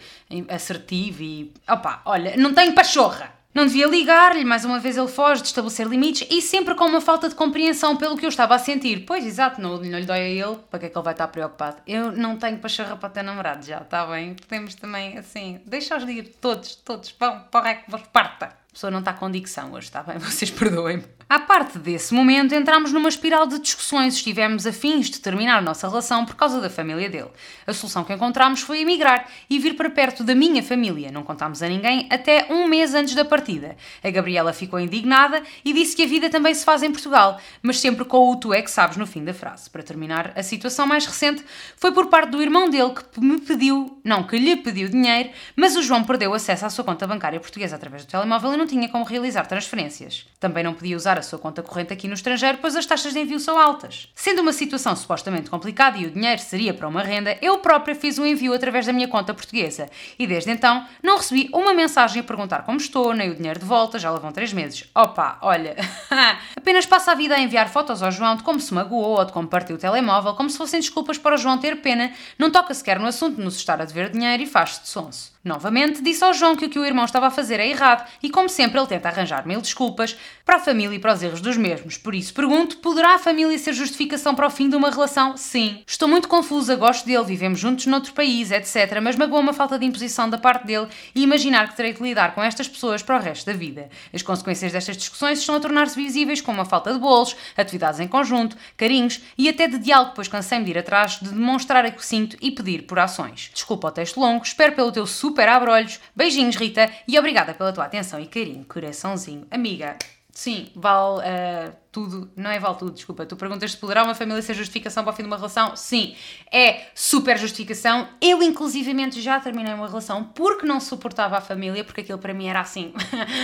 assertivo 0.50 1.24
e. 1.24 1.54
Opá, 1.68 2.01
olha, 2.06 2.36
não 2.36 2.54
tem 2.54 2.74
pachorra. 2.74 3.36
Não 3.57 3.65
devia 3.65 3.88
ligar-lhe, 3.88 4.45
mais 4.45 4.63
uma 4.63 4.77
vez 4.77 4.98
ele 4.98 5.07
foge 5.07 5.42
de 5.42 5.48
estabelecer 5.48 5.88
limites 5.88 6.27
e 6.30 6.44
sempre 6.44 6.75
com 6.75 6.86
uma 6.86 7.01
falta 7.01 7.27
de 7.27 7.33
compreensão 7.33 7.98
pelo 7.98 8.15
que 8.15 8.24
eu 8.24 8.30
estava 8.30 8.54
a 8.54 8.59
sentir. 8.59 9.04
Pois, 9.04 9.25
exato, 9.25 9.59
não, 9.59 9.77
não 9.77 9.98
lhe 9.98 10.06
dói 10.06 10.19
a 10.19 10.30
ele, 10.30 10.59
para 10.69 10.80
que 10.80 10.86
é 10.86 10.89
que 10.89 10.95
ele 10.95 11.04
vai 11.04 11.15
estar 11.15 11.27
preocupado? 11.30 11.77
Eu 11.88 12.12
não 12.12 12.38
tenho 12.38 12.59
para 12.59 13.09
ter 13.09 13.24
namorado 13.24 13.65
já, 13.65 13.80
está 13.80 14.06
bem? 14.06 14.36
Podemos 14.36 14.75
também, 14.75 15.18
assim, 15.18 15.59
deixa-os 15.65 16.07
ir, 16.07 16.36
todos, 16.39 16.75
todos, 16.75 17.12
vão 17.19 17.39
para 17.50 17.59
o 17.59 17.63
rec, 17.63 17.86
parta. 18.13 18.45
A 18.45 18.74
pessoa 18.74 18.92
não 18.92 19.00
está 19.00 19.13
com 19.13 19.31
dicção 19.31 19.71
hoje, 19.71 19.88
está 19.88 20.04
bem? 20.04 20.19
Vocês 20.21 20.51
perdoem-me. 20.51 21.16
À 21.29 21.39
parte 21.39 21.77
desse 21.77 22.13
momento, 22.13 22.56
entramos 22.56 22.94
numa 22.94 23.09
espiral 23.09 23.45
de 23.45 23.59
discussões. 23.59 24.15
Estivemos 24.15 24.65
afins 24.65 25.09
de 25.09 25.19
terminar 25.19 25.57
a 25.57 25.62
nossa 25.62 25.85
relação 25.85 26.25
por 26.25 26.35
causa 26.35 26.62
da 26.62 26.69
família 26.69 27.09
dele. 27.09 27.27
A 27.65 27.74
solução 27.74 28.06
que 28.06 28.13
encontramos 28.13 28.62
foi 28.62 28.79
emigrar 28.79 29.27
e 29.50 29.59
vir 29.59 29.75
para 29.75 29.89
perto 29.89 30.24
da 30.24 30.33
minha 30.33 30.63
família. 30.63 31.12
Não 31.12 31.24
contámos 31.24 31.62
a 31.62 31.68
ninguém 31.68 32.07
até 32.09 32.47
um 32.50 32.65
mês 32.65 32.94
antes 32.94 33.13
da 33.13 33.25
partida. 33.25 33.75
A 34.01 34.09
Gabriela 34.09 34.53
ficou 34.53 34.79
indignada 34.79 35.44
e 35.65 35.74
disse 35.74 35.97
que 35.97 36.03
a 36.03 36.07
vida 36.07 36.29
também 36.29 36.53
se 36.53 36.63
faz 36.63 36.81
em 36.81 36.94
Portugal, 36.94 37.41
mas 37.62 37.77
sempre 37.81 38.06
com 38.06 38.31
o 38.31 38.35
tu 38.38 38.53
é 38.53 38.62
que 38.62 38.71
sabes 38.71 38.95
no 38.95 39.06
fim 39.06 39.25
da 39.25 39.33
frase. 39.33 39.69
Para 39.69 39.83
terminar, 39.83 40.31
a 40.33 40.41
situação 40.41 40.88
mais 40.88 41.06
recente 41.06 41.44
foi 41.75 41.91
por 41.91 42.07
parte 42.07 42.30
do 42.30 42.41
irmão 42.41 42.69
dele 42.69 42.94
que 42.94 43.19
me 43.19 43.41
pediu, 43.41 44.00
não 44.01 44.23
que 44.23 44.38
lhe 44.38 44.56
pediu 44.56 44.88
dinheiro, 44.88 45.31
mas 45.57 45.75
o 45.75 45.83
João 45.83 46.06
perdeu 46.06 46.33
acesso 46.33 46.65
à 46.65 46.69
sua 46.69 46.85
conta 46.85 47.06
bancária 47.06 47.38
portuguesa 47.38 47.75
através 47.75 48.06
do 48.06 48.09
telemóvel 48.09 48.53
e 48.53 48.57
não 48.57 48.65
tinha 48.65 48.88
como 48.88 49.03
realizar 49.03 49.45
transferências. 49.45 50.25
Também 50.39 50.63
não 50.63 50.73
podia 50.73 50.95
usar 50.95 51.16
a 51.19 51.21
sua 51.23 51.39
conta 51.39 51.61
corrente 51.63 51.93
aqui 51.93 52.07
no 52.07 52.13
estrangeiro, 52.13 52.59
pois 52.61 52.75
as 52.75 52.85
taxas 52.85 53.13
de 53.13 53.19
envio 53.19 53.39
são 53.39 53.59
altas. 53.59 54.09
Sendo 54.15 54.41
uma 54.41 54.53
situação 54.53 54.95
supostamente 54.95 55.49
complicada 55.49 55.97
e 55.97 56.05
o 56.05 56.11
dinheiro 56.11 56.41
seria 56.41 56.73
para 56.73 56.87
uma 56.87 57.01
renda, 57.01 57.37
eu 57.41 57.59
própria 57.59 57.95
fiz 57.95 58.17
o 58.17 58.23
um 58.23 58.25
envio 58.25 58.53
através 58.53 58.85
da 58.85 58.93
minha 58.93 59.07
conta 59.07 59.33
portuguesa 59.33 59.89
e 60.17 60.25
desde 60.25 60.51
então 60.51 60.85
não 61.01 61.17
recebi 61.17 61.49
uma 61.53 61.73
mensagem 61.73 62.21
a 62.21 62.23
perguntar 62.23 62.63
como 62.63 62.77
estou, 62.77 63.13
nem 63.13 63.29
o 63.31 63.35
dinheiro 63.35 63.59
de 63.59 63.65
volta, 63.65 63.99
já 63.99 64.11
vão 64.11 64.31
três 64.31 64.53
meses. 64.53 64.85
Opa, 64.95 65.37
olha, 65.41 65.75
apenas 66.55 66.85
passa 66.85 67.11
a 67.11 67.15
vida 67.15 67.35
a 67.35 67.39
enviar 67.39 67.69
fotos 67.69 68.01
ao 68.01 68.11
João 68.11 68.35
de 68.35 68.43
como 68.43 68.59
se 68.59 68.73
magoou 68.73 69.17
ou 69.17 69.25
de 69.25 69.31
como 69.31 69.47
partiu 69.47 69.75
o 69.75 69.79
telemóvel, 69.79 70.33
como 70.33 70.49
se 70.49 70.57
fossem 70.57 70.79
desculpas 70.79 71.17
para 71.17 71.35
o 71.35 71.37
João 71.37 71.57
ter 71.57 71.81
pena, 71.81 72.11
não 72.37 72.51
toca 72.51 72.73
sequer 72.73 72.99
no 72.99 73.07
assunto 73.07 73.37
de 73.37 73.43
nos 73.43 73.55
estar 73.55 73.81
a 73.81 73.85
dever 73.85 74.09
dinheiro 74.09 74.43
e 74.43 74.45
faz-se 74.45 74.81
de 74.81 74.89
sonso. 74.89 75.36
Novamente, 75.47 76.01
disse 76.01 76.23
ao 76.25 76.33
João 76.33 76.57
que 76.57 76.65
o 76.65 76.69
que 76.69 76.77
o 76.77 76.85
irmão 76.85 77.05
estava 77.05 77.27
a 77.27 77.31
fazer 77.31 77.57
é 77.59 77.67
errado 77.67 78.05
e, 78.21 78.29
como 78.29 78.49
sempre, 78.49 78.77
ele 78.77 78.88
tenta 78.88 79.07
arranjar 79.07 79.47
mil 79.47 79.61
desculpas 79.61 80.18
para 80.45 80.57
a 80.57 80.59
família 80.59 80.95
e 80.95 80.99
para 80.99 81.13
os 81.13 81.23
erros 81.23 81.39
dos 81.39 81.56
mesmos. 81.56 81.97
Por 81.97 82.13
isso, 82.13 82.33
pergunto: 82.33 82.77
poderá 82.77 83.16
a 83.16 83.19
família 83.19 83.57
ser 83.57 83.71
justificação 83.71 84.35
para 84.35 84.45
o 84.45 84.49
fim 84.49 84.69
de 84.69 84.75
uma 84.75 84.92
relação? 84.92 85.37
Sim. 85.37 85.83
Estou 85.87 86.07
muito 86.07 86.27
confusa, 86.27 86.75
gosto 86.75 87.06
dele, 87.06 87.23
vivemos 87.23 87.59
juntos 87.59 87.85
noutro 87.85 88.11
país, 88.11 88.51
etc. 88.51 88.99
Mas 89.01 89.16
magoa 89.16 89.39
uma 89.39 89.54
falta 89.54 89.80
de 89.80 89.85
imposição 89.85 90.30
da 90.30 90.37
parte 90.37 90.68
dele 90.68 90.87
e 91.16 91.23
imaginar 91.23 91.69
que 91.69 91.77
terei 91.77 91.94
de 91.94 92.04
lidar 92.04 92.35
com 92.35 92.44
estas 92.44 92.68
pessoas 92.68 93.01
para 93.01 93.18
o 93.18 93.21
resto 93.21 93.45
da 93.45 93.54
vida. 93.54 93.87
As 94.13 94.21
consequências 94.21 94.73
destas 94.73 94.97
discussões 94.97 95.39
estão 95.39 95.56
a 95.56 95.59
tornar-se 95.61 95.95
visíveis 95.95 96.42
com 96.42 96.51
uma 96.51 96.66
falta 96.66 96.92
de 96.92 96.99
bolos, 96.99 97.37
atividades 97.56 98.01
em 98.01 98.07
conjunto, 98.07 98.57
carinhos 98.75 99.21
e 99.37 99.47
até 99.47 99.66
de 99.66 99.77
diálogo, 99.77 100.11
pois 100.13 100.27
cansei-me 100.27 100.66
de 100.66 100.71
ir 100.71 100.77
atrás, 100.77 101.19
de 101.21 101.30
demonstrar 101.30 101.85
o 101.85 101.92
que 101.92 102.06
sinto 102.06 102.35
e 102.42 102.51
pedir 102.51 102.83
por 102.83 102.99
ações. 102.99 103.49
Desculpa 103.54 103.87
o 103.87 103.92
texto 103.92 104.19
longo, 104.19 104.44
espero 104.44 104.73
pelo 104.73 104.92
teu 104.92 105.06
super 105.06 105.36
super 105.37 105.49
abre-olhos. 105.49 105.99
Beijinhos, 106.15 106.56
Rita, 106.56 106.89
e 107.07 107.17
obrigada 107.19 107.53
pela 107.53 107.71
tua 107.71 107.85
atenção 107.85 108.19
e 108.19 108.25
carinho. 108.25 108.65
Coraçãozinho. 108.65 109.45
Amiga, 109.51 109.95
sim, 110.31 110.71
vale 110.75 111.19
uh, 111.19 111.75
tudo. 111.91 112.31
Não 112.35 112.49
é 112.49 112.57
vale 112.57 112.75
tudo, 112.75 112.94
desculpa. 112.94 113.23
Tu 113.23 113.35
perguntas 113.35 113.73
se 113.73 113.77
poderá 113.77 114.03
uma 114.03 114.15
família 114.15 114.41
ser 114.41 114.56
justificação 114.56 115.03
para 115.03 115.13
o 115.13 115.15
fim 115.15 115.21
de 115.21 115.27
uma 115.27 115.37
relação? 115.37 115.75
Sim, 115.75 116.15
é 116.51 116.87
super 116.95 117.37
justificação. 117.37 118.07
Eu, 118.19 118.41
inclusivamente, 118.41 119.21
já 119.21 119.39
terminei 119.39 119.75
uma 119.75 119.87
relação 119.87 120.23
porque 120.23 120.65
não 120.65 120.79
suportava 120.79 121.37
a 121.37 121.41
família, 121.41 121.83
porque 121.83 122.01
aquilo 122.01 122.17
para 122.17 122.33
mim 122.33 122.47
era 122.47 122.61
assim. 122.61 122.91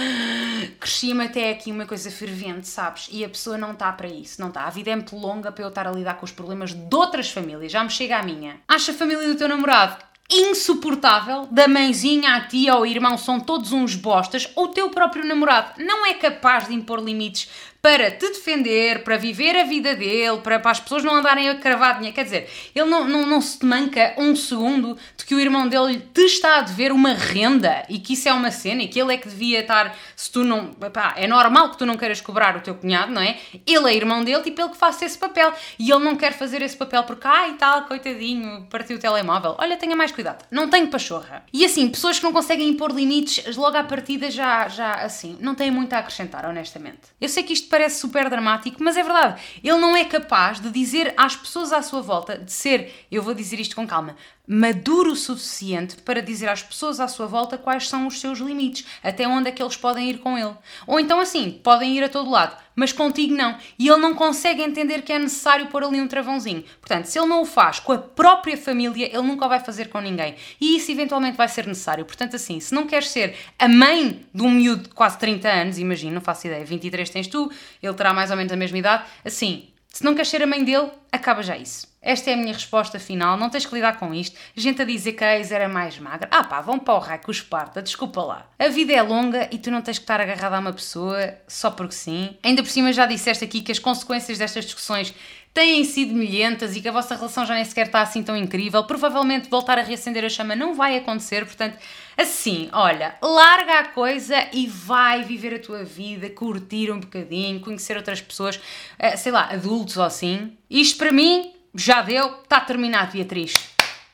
Cresci-me 0.79 1.25
até 1.25 1.51
aqui 1.51 1.71
uma 1.71 1.85
coisa 1.85 2.09
fervente, 2.09 2.67
sabes? 2.67 3.07
E 3.11 3.23
a 3.23 3.29
pessoa 3.29 3.55
não 3.55 3.73
está 3.73 3.91
para 3.91 4.07
isso, 4.07 4.41
não 4.41 4.47
está. 4.47 4.63
A 4.63 4.71
vida 4.71 4.89
é 4.89 4.95
muito 4.95 5.15
longa 5.15 5.51
para 5.51 5.63
eu 5.63 5.69
estar 5.69 5.87
a 5.87 5.91
lidar 5.91 6.15
com 6.15 6.25
os 6.25 6.31
problemas 6.31 6.73
de 6.73 6.95
outras 6.95 7.29
famílias. 7.29 7.71
Já 7.71 7.83
me 7.83 7.91
chega 7.91 8.17
à 8.17 8.23
minha. 8.23 8.59
Acha 8.67 8.91
a 8.91 8.95
família 8.95 9.27
do 9.27 9.35
teu 9.35 9.47
namorado 9.47 10.11
insuportável 10.29 11.47
da 11.51 11.67
mãezinha, 11.67 12.35
a 12.35 12.41
tia 12.41 12.75
ou 12.75 12.85
irmão 12.85 13.17
são 13.17 13.39
todos 13.39 13.71
uns 13.71 13.95
bostas, 13.95 14.49
ou 14.55 14.65
o 14.65 14.69
teu 14.69 14.89
próprio 14.89 15.25
namorado 15.25 15.83
não 15.83 16.05
é 16.05 16.13
capaz 16.13 16.67
de 16.67 16.73
impor 16.73 16.99
limites 16.99 17.49
para 17.83 18.09
te 18.09 18.29
defender, 18.29 19.03
para 19.03 19.17
viver 19.17 19.57
a 19.57 19.65
vida 19.65 19.93
dele, 19.93 20.37
para, 20.37 20.57
para 20.57 20.71
as 20.71 20.79
pessoas 20.79 21.03
não 21.03 21.15
andarem 21.15 21.49
a 21.49 21.55
cravar 21.55 21.95
dinheiro. 21.95 22.15
Quer 22.15 22.23
dizer, 22.23 22.49
ele 22.73 22.89
não, 22.89 23.05
não, 23.05 23.25
não 23.25 23.41
se 23.41 23.65
manca 23.65 24.13
um 24.17 24.33
segundo 24.37 24.97
de 25.17 25.25
que 25.25 25.35
o 25.35 25.39
irmão 25.39 25.67
dele 25.67 26.01
te 26.13 26.21
está 26.21 26.59
a 26.59 26.61
dever 26.61 26.93
uma 26.93 27.11
renda 27.11 27.83
e 27.89 27.99
que 27.99 28.13
isso 28.13 28.29
é 28.29 28.33
uma 28.33 28.51
cena 28.51 28.83
e 28.83 28.87
que 28.87 29.01
ele 29.01 29.13
é 29.13 29.17
que 29.17 29.27
devia 29.27 29.59
estar. 29.59 29.93
Se 30.15 30.31
tu 30.31 30.45
não. 30.45 30.67
Pá, 30.93 31.15
é 31.17 31.27
normal 31.27 31.71
que 31.71 31.77
tu 31.77 31.85
não 31.85 31.97
queiras 31.97 32.21
cobrar 32.21 32.55
o 32.55 32.61
teu 32.61 32.73
cunhado, 32.73 33.11
não 33.11 33.21
é? 33.21 33.37
Ele 33.67 33.91
é 33.91 33.93
irmão 33.93 34.23
dele, 34.23 34.41
tipo 34.43 34.61
ele 34.61 34.69
que 34.69 34.77
faça 34.77 35.03
esse 35.03 35.17
papel. 35.17 35.51
E 35.77 35.91
ele 35.91 36.05
não 36.05 36.15
quer 36.15 36.31
fazer 36.31 36.61
esse 36.61 36.77
papel 36.77 37.03
porque, 37.03 37.27
ai 37.27 37.55
tal, 37.59 37.81
coitadinho, 37.81 38.65
partiu 38.69 38.95
o 38.95 38.99
telemóvel. 38.99 39.57
Olha, 39.59 39.75
tenha 39.75 39.93
mais 39.93 40.12
cuidado. 40.13 40.45
Não 40.49 40.69
tenho 40.69 40.87
pachorra. 40.87 41.43
E 41.51 41.65
assim, 41.65 41.89
pessoas 41.89 42.17
que 42.17 42.23
não 42.23 42.31
conseguem 42.31 42.69
impor 42.69 42.91
limites 42.91 43.55
logo 43.55 43.75
à 43.75 43.83
partida 43.83 44.29
já, 44.31 44.67
já 44.67 44.93
assim, 44.93 45.37
não 45.39 45.55
têm 45.55 45.71
muito 45.71 45.93
a 45.93 45.99
acrescentar, 45.99 46.45
honestamente. 46.45 47.01
Eu 47.19 47.29
sei 47.29 47.43
que 47.43 47.53
isto 47.53 47.67
parece 47.69 47.99
super 47.99 48.29
dramático, 48.29 48.77
mas 48.81 48.95
é 48.97 49.03
verdade. 49.03 49.41
Ele 49.63 49.77
não 49.77 49.95
é 49.95 50.05
capaz 50.05 50.59
de 50.59 50.69
dizer 50.69 51.13
às 51.17 51.35
pessoas 51.35 51.73
à 51.73 51.81
sua 51.81 52.01
volta, 52.01 52.37
de 52.37 52.51
ser, 52.51 52.93
eu 53.11 53.21
vou 53.21 53.33
dizer 53.33 53.59
isto 53.59 53.75
com 53.75 53.87
calma, 53.87 54.15
maduro 54.45 55.13
o 55.13 55.15
suficiente 55.15 55.95
para 55.97 56.21
dizer 56.21 56.49
às 56.49 56.61
pessoas 56.61 56.99
à 56.99 57.07
sua 57.07 57.27
volta 57.27 57.57
quais 57.57 57.87
são 57.87 58.07
os 58.07 58.19
seus 58.19 58.39
limites, 58.39 58.85
até 59.01 59.27
onde 59.27 59.47
é 59.47 59.51
que 59.51 59.63
eles 59.63 59.77
podem 59.77 60.09
ir 60.09 60.19
com 60.19 60.37
ele. 60.37 60.53
Ou 60.85 60.99
então 60.99 61.19
assim, 61.19 61.59
podem 61.63 61.97
ir 61.97 62.03
a 62.03 62.09
todo 62.09 62.29
lado, 62.29 62.57
mas 62.75 62.91
contigo 62.91 63.33
não. 63.33 63.57
E 63.79 63.87
ele 63.87 64.01
não 64.01 64.13
consegue 64.13 64.61
entender 64.61 65.01
que 65.01 65.13
é 65.13 65.19
necessário 65.19 65.67
pôr 65.67 65.83
ali 65.83 66.01
um 66.01 66.07
travãozinho. 66.07 66.63
Portanto, 66.81 67.05
se 67.05 67.17
ele 67.17 67.27
não 67.27 67.41
o 67.41 67.45
faz 67.45 67.79
com 67.79 67.93
a 67.93 67.97
própria 67.97 68.57
família, 68.57 69.05
ele 69.05 69.21
nunca 69.21 69.47
vai 69.47 69.61
fazer 69.61 69.87
com 69.87 69.99
ninguém. 70.01 70.35
E 70.59 70.75
isso 70.75 70.91
eventualmente 70.91 71.37
vai 71.37 71.47
ser 71.47 71.65
necessário. 71.65 72.03
Portanto, 72.03 72.35
assim, 72.35 72.59
se 72.59 72.75
não 72.75 72.85
queres 72.85 73.09
ser 73.09 73.35
a 73.57 73.69
mãe 73.69 74.25
de 74.33 74.41
um 74.41 74.51
miúdo 74.51 74.83
de 74.83 74.89
quase 74.89 75.17
30 75.19 75.47
anos, 75.47 75.77
imagina, 75.77 76.15
não 76.15 76.21
faço 76.21 76.47
ideia, 76.47 76.65
23 76.65 77.09
tens 77.09 77.27
tu, 77.27 77.49
ele 77.81 77.93
terá 77.93 78.13
mais 78.13 78.29
ou 78.29 78.35
menos 78.35 78.51
a 78.51 78.57
mesma 78.57 78.77
idade, 78.77 79.03
assim, 79.23 79.69
se 79.93 80.03
não 80.03 80.15
queres 80.15 80.29
ser 80.29 80.41
a 80.41 80.47
mãe 80.47 80.63
dele, 80.63 80.89
acaba 81.11 81.43
já 81.43 81.55
isso. 81.55 81.87
Esta 82.01 82.31
é 82.31 82.33
a 82.33 82.37
minha 82.37 82.51
resposta 82.51 82.99
final, 82.99 83.37
não 83.37 83.47
tens 83.47 83.63
que 83.63 83.75
lidar 83.75 83.99
com 83.99 84.11
isto. 84.11 84.35
Gente 84.55 84.81
a 84.81 84.85
dizer 84.85 85.13
que 85.13 85.23
a 85.23 85.37
ex 85.37 85.51
era 85.51 85.69
mais 85.69 85.99
magra. 85.99 86.27
Ah 86.31 86.43
pá, 86.43 86.59
vão 86.61 86.79
para 86.79 86.95
o 86.95 86.99
raio 86.99 87.21
com 87.21 87.27
o 87.27 87.31
Esparta, 87.31 87.79
desculpa 87.79 88.23
lá. 88.23 88.47
A 88.57 88.67
vida 88.69 88.91
é 88.91 89.01
longa 89.03 89.47
e 89.51 89.59
tu 89.59 89.69
não 89.69 89.83
tens 89.83 89.99
que 89.99 90.03
estar 90.03 90.19
agarrada 90.19 90.55
a 90.55 90.59
uma 90.59 90.73
pessoa 90.73 91.35
só 91.47 91.69
porque 91.69 91.93
sim. 91.93 92.35
Ainda 92.41 92.63
por 92.63 92.69
cima 92.69 92.91
já 92.91 93.05
disseste 93.05 93.45
aqui 93.45 93.61
que 93.61 93.71
as 93.71 93.77
consequências 93.77 94.39
destas 94.39 94.65
discussões 94.65 95.13
têm 95.53 95.83
sido 95.85 96.15
milhentas 96.15 96.75
e 96.75 96.81
que 96.81 96.89
a 96.89 96.91
vossa 96.91 97.15
relação 97.15 97.45
já 97.45 97.53
nem 97.53 97.63
sequer 97.63 97.85
está 97.85 98.01
assim 98.01 98.23
tão 98.23 98.35
incrível. 98.35 98.83
Provavelmente 98.85 99.47
voltar 99.47 99.77
a 99.77 99.83
reacender 99.83 100.25
a 100.25 100.29
chama 100.29 100.55
não 100.55 100.73
vai 100.73 100.97
acontecer, 100.97 101.45
portanto, 101.45 101.77
assim, 102.17 102.69
olha, 102.71 103.15
larga 103.21 103.79
a 103.79 103.87
coisa 103.89 104.47
e 104.53 104.67
vai 104.67 105.23
viver 105.23 105.55
a 105.55 105.59
tua 105.59 105.83
vida, 105.83 106.29
curtir 106.29 106.91
um 106.91 106.99
bocadinho, 106.99 107.59
conhecer 107.59 107.97
outras 107.97 108.21
pessoas, 108.21 108.59
eh, 108.99 109.15
sei 109.17 109.31
lá, 109.31 109.49
adultos 109.51 109.97
ou 109.97 110.03
assim. 110.03 110.57
Isto 110.69 110.97
para 110.97 111.11
mim 111.11 111.53
já 111.75 112.01
deu, 112.01 112.41
está 112.41 112.59
terminado, 112.59 113.13
Beatriz. 113.13 113.53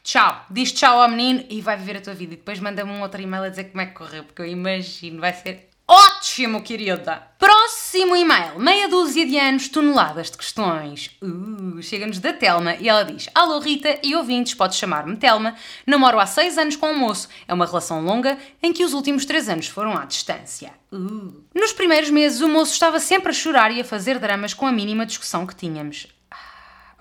Tchau. 0.03 0.45
Diz 0.49 0.71
tchau 0.71 1.01
ao 1.01 1.09
menino 1.09 1.45
e 1.49 1.61
vai 1.61 1.77
viver 1.77 1.97
a 1.97 2.01
tua 2.01 2.13
vida. 2.13 2.33
E 2.33 2.37
depois 2.37 2.59
manda-me 2.59 2.91
um 2.91 3.01
outro 3.01 3.21
e-mail 3.21 3.43
a 3.43 3.49
dizer 3.49 3.65
como 3.65 3.81
é 3.81 3.85
que 3.85 3.93
correu, 3.93 4.23
porque 4.23 4.41
eu 4.41 4.47
imagino, 4.47 5.19
vai 5.19 5.33
ser 5.33 5.68
Ótimo, 5.91 6.61
querida! 6.61 7.23
Próximo 7.39 8.15
e-mail. 8.15 8.59
Meia 8.59 8.87
dúzia 8.87 9.25
de 9.25 9.39
anos, 9.39 9.69
toneladas 9.69 10.29
de 10.29 10.37
questões. 10.37 11.09
Uh, 11.19 11.81
Chega-nos 11.81 12.19
da 12.19 12.31
Telma 12.31 12.75
e 12.75 12.87
ela 12.87 13.03
diz: 13.03 13.27
Alô 13.33 13.57
Rita 13.57 13.97
e 14.03 14.15
ouvintes, 14.15 14.53
podes 14.53 14.77
chamar-me 14.77 15.17
Telma. 15.17 15.55
Namoro 15.87 16.19
há 16.19 16.27
seis 16.27 16.59
anos 16.59 16.75
com 16.75 16.91
um 16.91 16.99
moço. 16.99 17.27
É 17.47 17.53
uma 17.55 17.65
relação 17.65 18.03
longa 18.03 18.37
em 18.61 18.71
que 18.71 18.83
os 18.83 18.93
últimos 18.93 19.25
três 19.25 19.49
anos 19.49 19.65
foram 19.65 19.97
à 19.97 20.05
distância. 20.05 20.71
Uh. 20.93 21.43
Nos 21.55 21.73
primeiros 21.73 22.11
meses, 22.11 22.39
o 22.41 22.47
moço 22.47 22.73
estava 22.73 22.99
sempre 22.99 23.31
a 23.31 23.33
chorar 23.33 23.71
e 23.71 23.81
a 23.81 23.83
fazer 23.83 24.19
dramas 24.19 24.53
com 24.53 24.67
a 24.67 24.71
mínima 24.71 25.07
discussão 25.07 25.47
que 25.47 25.55
tínhamos. 25.55 26.05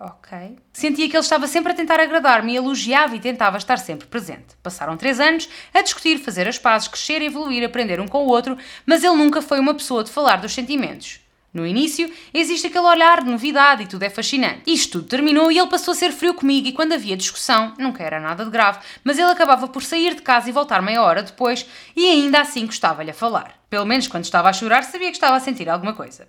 Ok. 0.00 0.56
Sentia 0.72 1.08
que 1.08 1.16
ele 1.16 1.22
estava 1.22 1.48
sempre 1.48 1.72
a 1.72 1.74
tentar 1.74 1.98
agradar-me 1.98 2.52
e 2.52 2.56
elogiava 2.56 3.16
e 3.16 3.20
tentava 3.20 3.58
estar 3.58 3.78
sempre 3.78 4.06
presente. 4.06 4.56
Passaram 4.62 4.96
três 4.96 5.18
anos 5.18 5.48
a 5.74 5.82
discutir, 5.82 6.18
fazer 6.18 6.46
as 6.46 6.56
pazes, 6.56 6.86
crescer, 6.86 7.20
evoluir, 7.20 7.64
aprender 7.64 8.00
um 8.00 8.06
com 8.06 8.24
o 8.24 8.28
outro, 8.28 8.56
mas 8.86 9.02
ele 9.02 9.16
nunca 9.16 9.42
foi 9.42 9.58
uma 9.58 9.74
pessoa 9.74 10.04
de 10.04 10.10
falar 10.10 10.36
dos 10.36 10.54
sentimentos. 10.54 11.20
No 11.52 11.66
início, 11.66 12.12
existe 12.32 12.66
aquele 12.68 12.84
olhar 12.84 13.24
de 13.24 13.30
novidade 13.30 13.82
e 13.82 13.86
tudo 13.86 14.02
é 14.04 14.10
fascinante. 14.10 14.62
Isto 14.66 14.98
tudo 14.98 15.08
terminou 15.08 15.50
e 15.50 15.58
ele 15.58 15.66
passou 15.66 15.92
a 15.92 15.94
ser 15.96 16.12
frio 16.12 16.34
comigo 16.34 16.68
e 16.68 16.72
quando 16.72 16.92
havia 16.92 17.16
discussão, 17.16 17.74
nunca 17.78 18.04
era 18.04 18.20
nada 18.20 18.44
de 18.44 18.50
grave, 18.50 18.78
mas 19.02 19.18
ele 19.18 19.32
acabava 19.32 19.66
por 19.66 19.82
sair 19.82 20.14
de 20.14 20.22
casa 20.22 20.48
e 20.48 20.52
voltar 20.52 20.80
meia 20.82 21.02
hora 21.02 21.22
depois 21.22 21.66
e 21.96 22.06
ainda 22.06 22.42
assim 22.42 22.66
gostava-lhe 22.66 23.10
a 23.10 23.14
falar. 23.14 23.58
Pelo 23.68 23.86
menos 23.86 24.06
quando 24.06 24.24
estava 24.24 24.48
a 24.48 24.52
chorar 24.52 24.84
sabia 24.84 25.08
que 25.08 25.16
estava 25.16 25.36
a 25.36 25.40
sentir 25.40 25.68
alguma 25.68 25.94
coisa. 25.94 26.28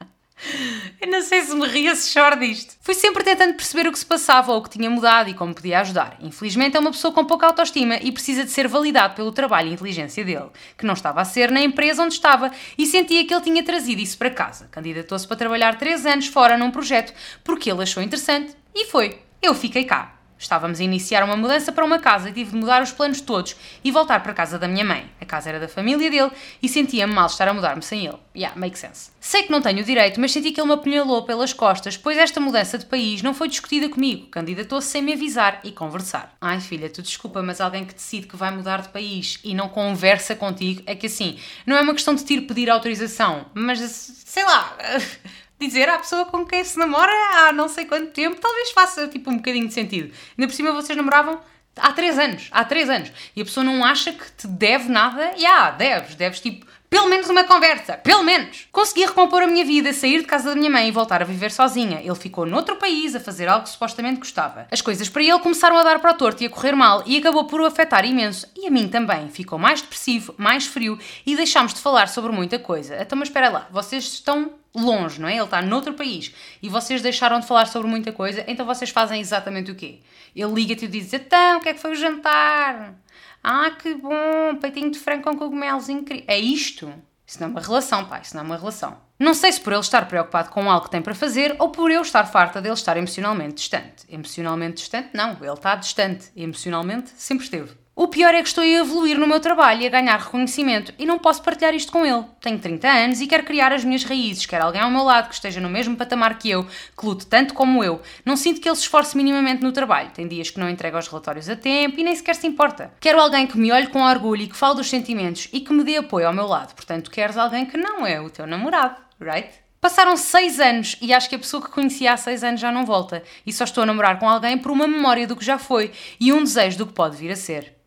Eu 1.00 1.08
não 1.08 1.22
sei 1.22 1.42
se 1.42 1.54
me 1.54 1.66
ria 1.66 1.94
se 1.94 2.11
choro 2.11 2.38
disto. 2.38 2.75
Fui 2.80 2.94
sempre 2.94 3.22
tentando 3.22 3.54
perceber 3.54 3.88
o 3.88 3.92
que 3.92 3.99
se 3.99 4.06
passava 4.06 4.52
ou 4.52 4.58
o 4.58 4.62
que 4.62 4.70
tinha 4.70 4.90
mudado 4.90 5.30
e 5.30 5.34
como 5.34 5.54
podia 5.54 5.80
ajudar. 5.80 6.16
Infelizmente 6.20 6.76
é 6.76 6.80
uma 6.80 6.90
pessoa 6.90 7.12
com 7.12 7.25
pouca 7.25 7.46
autoestima 7.46 7.96
e 7.96 8.11
precisa 8.11 8.44
de 8.44 8.50
ser 8.50 8.66
validado 8.68 9.14
pelo 9.14 9.32
trabalho 9.32 9.68
e 9.68 9.72
inteligência 9.72 10.25
dele, 10.25 10.50
que 10.76 10.87
não 10.87 10.94
estava 10.94 11.20
a 11.20 11.25
ser 11.25 11.50
na 11.50 11.61
empresa 11.61 12.02
onde 12.02 12.14
estava 12.14 12.50
e 12.76 12.87
sentia 12.87 13.26
que 13.26 13.32
ele 13.32 13.42
tinha 13.42 13.62
trazido 13.62 14.00
isso 14.00 14.18
para 14.18 14.30
casa. 14.30 14.68
Candidatou-se 14.70 15.26
para 15.26 15.37
trabalhar 15.37 15.78
3 15.78 16.06
anos 16.06 16.26
fora 16.26 16.58
num 16.58 16.70
projeto 16.70 17.12
porque 17.44 17.70
ele 17.70 17.82
achou 17.82 18.02
interessante 18.02 18.54
e 18.75 18.87
foi. 18.87 19.18
Eu 19.40 19.54
fiquei 19.54 19.84
cá. 19.84 20.21
Estávamos 20.42 20.80
a 20.80 20.84
iniciar 20.84 21.22
uma 21.22 21.37
mudança 21.37 21.70
para 21.70 21.84
uma 21.84 22.00
casa 22.00 22.28
e 22.28 22.32
tive 22.32 22.50
de 22.50 22.56
mudar 22.56 22.82
os 22.82 22.90
planos 22.90 23.20
todos 23.20 23.56
e 23.82 23.90
voltar 23.92 24.20
para 24.22 24.32
a 24.32 24.34
casa 24.34 24.58
da 24.58 24.66
minha 24.66 24.84
mãe. 24.84 25.08
A 25.20 25.25
casa 25.25 25.49
era 25.49 25.61
da 25.61 25.68
família 25.68 26.11
dele 26.11 26.30
e 26.61 26.68
sentia-me 26.68 27.14
mal 27.14 27.26
estar 27.26 27.46
a 27.46 27.54
mudar-me 27.54 27.82
sem 27.82 28.04
ele. 28.04 28.18
Yeah, 28.34 28.58
make 28.58 28.78
sense. 28.78 29.11
Sei 29.20 29.44
que 29.44 29.52
não 29.52 29.62
tenho 29.62 29.84
direito, 29.84 30.20
mas 30.20 30.32
senti 30.32 30.50
que 30.50 30.61
ele 30.61 30.66
me 30.66 30.75
apunhalou 30.75 31.22
pelas 31.22 31.52
costas, 31.52 31.96
pois 31.96 32.18
esta 32.18 32.40
mudança 32.40 32.76
de 32.76 32.87
país 32.87 33.22
não 33.22 33.32
foi 33.32 33.49
discutida 33.49 33.88
comigo. 33.88 34.26
Candidatou-se 34.26 34.88
sem 34.88 35.00
me 35.00 35.12
avisar 35.12 35.61
e 35.62 35.70
conversar. 35.70 36.37
Ai 36.40 36.61
filha, 36.61 36.90
tu 36.90 37.02
desculpa, 37.02 37.40
mas 37.40 37.61
alguém 37.61 37.84
que 37.84 37.94
decide 37.94 38.26
que 38.26 38.37
vai 38.37 38.50
mudar 38.50 38.82
de 38.82 38.88
país 38.88 39.38
e 39.44 39.54
não 39.54 39.68
conversa 39.68 40.34
contigo 40.34 40.82
é 40.87 40.96
que 40.96 41.06
assim, 41.06 41.38
não 41.64 41.76
é 41.76 41.80
uma 41.80 41.94
questão 41.94 42.14
de 42.14 42.25
te 42.25 42.34
ir 42.34 42.40
pedir 42.42 42.68
autorização, 42.68 43.46
mas 43.54 43.78
sei 43.80 44.44
lá 44.44 44.76
dizer 45.66 45.88
à 45.88 45.99
pessoa 45.99 46.26
com 46.26 46.45
quem 46.45 46.64
se 46.64 46.78
namora 46.78 47.12
há 47.35 47.52
não 47.52 47.69
sei 47.69 47.85
quanto 47.85 48.11
tempo, 48.12 48.40
talvez 48.40 48.71
faça 48.71 49.09
tipo 49.09 49.31
um 49.31 49.37
bocadinho 49.37 49.66
de 49.66 49.75
sentido. 49.75 50.12
Ainda 50.37 50.49
por 50.49 50.54
cima 50.54 50.73
vocês 50.73 50.97
namoravam 50.97 51.40
há 51.76 51.92
3 51.92 52.19
anos, 52.19 52.49
há 52.50 52.64
3 52.64 52.90
anos, 52.90 53.12
e 53.35 53.42
a 53.42 53.45
pessoa 53.45 53.64
não 53.64 53.85
acha 53.85 54.12
que 54.12 54.31
te 54.33 54.47
deve 54.47 54.88
nada, 54.88 55.33
e 55.37 55.47
ah, 55.47 55.71
deves, 55.71 56.14
deves 56.14 56.40
tipo 56.40 56.66
pelo 56.92 57.08
menos 57.08 57.30
uma 57.30 57.44
conversa, 57.44 57.94
pelo 57.94 58.22
menos. 58.22 58.68
Consegui 58.70 59.06
recompor 59.06 59.42
a 59.42 59.46
minha 59.46 59.64
vida, 59.64 59.94
sair 59.94 60.18
de 60.18 60.26
casa 60.26 60.50
da 60.50 60.54
minha 60.54 60.68
mãe 60.68 60.88
e 60.88 60.90
voltar 60.90 61.22
a 61.22 61.25
viver 61.25 61.50
sozinha. 61.50 62.02
Ele 62.02 62.14
ficou 62.14 62.44
noutro 62.44 62.76
país 62.76 63.14
a 63.14 63.20
fazer 63.20 63.49
algo 63.49 63.64
que 63.64 63.70
supostamente 63.70 64.18
gostava. 64.18 64.66
As 64.70 64.82
coisas 64.82 65.08
para 65.08 65.22
ele 65.22 65.38
começaram 65.38 65.78
a 65.78 65.82
dar 65.82 66.00
para 66.00 66.11
o 66.11 66.14
torto 66.14 66.42
e 66.42 66.46
a 66.46 66.50
correr 66.50 66.76
mal 66.76 67.02
e 67.06 67.16
acabou 67.16 67.46
por 67.46 67.62
o 67.62 67.64
afetar 67.64 68.04
imenso. 68.04 68.46
E 68.54 68.66
a 68.66 68.70
mim 68.70 68.88
também. 68.88 69.30
Ficou 69.30 69.58
mais 69.58 69.80
depressivo, 69.80 70.34
mais 70.37 70.66
frio 70.66 70.99
e 71.25 71.34
deixámos 71.34 71.72
de 71.72 71.80
falar 71.80 72.08
sobre 72.08 72.30
muita 72.30 72.58
coisa. 72.58 72.94
Então, 73.00 73.18
mas 73.18 73.28
espera 73.28 73.49
lá, 73.49 73.68
vocês 73.70 74.04
estão 74.04 74.52
longe, 74.75 75.18
não 75.18 75.28
é? 75.28 75.34
Ele 75.34 75.44
está 75.44 75.62
noutro 75.62 75.94
país 75.94 76.34
e 76.62 76.68
vocês 76.68 77.00
deixaram 77.00 77.40
de 77.40 77.46
falar 77.46 77.68
sobre 77.68 77.88
muita 77.88 78.12
coisa, 78.12 78.44
então 78.46 78.66
vocês 78.66 78.90
fazem 78.90 79.18
exatamente 79.18 79.70
o 79.70 79.75
quê? 79.75 80.00
Ele 80.34 80.52
liga-te 80.52 80.87
e 80.87 80.88
diz: 80.88 81.12
Então, 81.12 81.58
o 81.58 81.61
que 81.61 81.70
é 81.70 81.75
que 81.75 81.80
foi 81.80 81.92
o 81.92 81.94
jantar? 81.94 82.94
Ah, 83.42 83.70
que 83.70 83.94
bom, 83.94 84.56
peitinho 84.61 84.90
de 84.90 84.99
frango 84.99 85.25
com 85.25 85.37
cogumelos 85.37 85.88
incrível. 85.88 86.25
É 86.28 86.38
isto? 86.38 86.92
Isso 87.26 87.40
não 87.40 87.49
é 87.49 87.50
uma 87.50 87.61
relação, 87.61 88.04
pai, 88.04 88.20
isso 88.22 88.37
não 88.37 88.42
é 88.42 88.46
uma 88.46 88.56
relação. 88.56 88.96
Não 89.18 89.34
sei 89.34 89.52
se 89.52 89.61
por 89.61 89.72
ele 89.72 89.80
estar 89.80 90.06
preocupado 90.06 90.50
com 90.50 90.70
algo 90.70 90.84
que 90.84 90.90
tem 90.90 91.00
para 91.00 91.14
fazer 91.14 91.56
ou 91.58 91.70
por 91.70 91.90
eu 91.90 92.02
estar 92.02 92.25
farta 92.26 92.61
dele 92.61 92.75
estar 92.75 92.96
emocionalmente 92.96 93.54
distante. 93.54 94.04
Emocionalmente 94.08 94.75
distante, 94.75 95.11
não, 95.14 95.37
ele 95.40 95.52
está 95.52 95.75
distante. 95.76 96.30
Emocionalmente, 96.37 97.11
sempre 97.16 97.44
esteve. 97.44 97.81
O 97.94 98.08
pior 98.08 98.34
é 98.34 98.40
que 98.40 98.49
estou 98.49 98.64
a 98.64 98.66
evoluir 98.66 99.18
no 99.18 99.26
meu 99.26 99.38
trabalho 99.38 99.82
e 99.82 99.87
a 99.87 99.90
ganhar 99.90 100.18
reconhecimento 100.18 100.94
e 100.99 101.04
não 101.04 101.18
posso 101.18 101.42
partilhar 101.42 101.75
isto 101.75 101.92
com 101.92 102.06
ele. 102.06 102.25
Tenho 102.40 102.58
30 102.58 102.88
anos 102.88 103.20
e 103.20 103.26
quero 103.26 103.44
criar 103.44 103.70
as 103.70 103.84
minhas 103.84 104.02
raízes, 104.02 104.46
quero 104.46 104.64
alguém 104.64 104.80
ao 104.80 104.90
meu 104.90 105.02
lado 105.04 105.28
que 105.28 105.34
esteja 105.34 105.61
no 105.61 105.68
mesmo 105.68 105.94
patamar 105.94 106.38
que 106.38 106.49
eu, 106.49 106.64
que 106.64 107.04
lute 107.04 107.26
tanto 107.26 107.52
como 107.52 107.84
eu. 107.84 108.00
Não 108.25 108.34
sinto 108.34 108.62
que 108.62 108.68
ele 108.68 108.76
se 108.76 108.82
esforce 108.82 109.14
minimamente 109.14 109.62
no 109.62 109.72
trabalho. 109.72 110.11
Tem 110.11 110.26
dias 110.26 110.49
que 110.49 110.58
não 110.58 110.70
entrega 110.70 110.99
os 110.99 111.06
relatórios 111.06 111.50
a 111.50 111.54
tempo 111.54 112.00
e 112.00 112.02
nem 112.02 112.16
sequer 112.16 112.34
se 112.34 112.46
importa. 112.46 112.94
Quero 112.99 113.20
alguém 113.20 113.46
que 113.46 113.58
me 113.58 113.70
olhe 113.70 113.88
com 113.88 114.00
orgulho 114.02 114.40
e 114.40 114.49
que 114.49 114.56
fale 114.56 114.76
dos 114.76 114.88
sentimentos 114.88 115.50
e 115.52 115.61
que 115.61 115.72
me 115.75 115.84
dê 115.84 115.99
apoio 115.99 116.26
ao 116.26 116.32
meu 116.32 116.46
lado. 116.46 116.75
Portanto, 116.75 117.11
queres 117.11 117.37
alguém 117.37 117.66
que 117.66 117.76
não 117.76 118.06
é 118.06 118.18
o 118.18 118.30
teu 118.30 118.46
namorado, 118.46 118.96
right? 119.20 119.50
Passaram 119.82 120.16
seis 120.16 120.58
anos 120.58 120.96
e 121.02 121.12
acho 121.12 121.28
que 121.28 121.34
a 121.34 121.38
pessoa 121.38 121.62
que 121.62 121.70
conhecia 121.70 122.14
há 122.14 122.16
seis 122.16 122.42
anos 122.42 122.58
já 122.58 122.72
não 122.72 122.87
volta. 122.87 123.22
E 123.46 123.52
só 123.52 123.64
estou 123.64 123.82
a 123.82 123.87
namorar 123.87 124.18
com 124.18 124.26
alguém 124.26 124.56
por 124.56 124.72
uma 124.72 124.88
memória 124.88 125.26
do 125.26 125.37
que 125.37 125.44
já 125.44 125.58
foi 125.58 125.92
e 126.18 126.32
um 126.32 126.42
desejo 126.42 126.78
do 126.78 126.87
que 126.87 126.94
pode 126.94 127.18
vir 127.18 127.30
a 127.30 127.37
ser. 127.37 127.81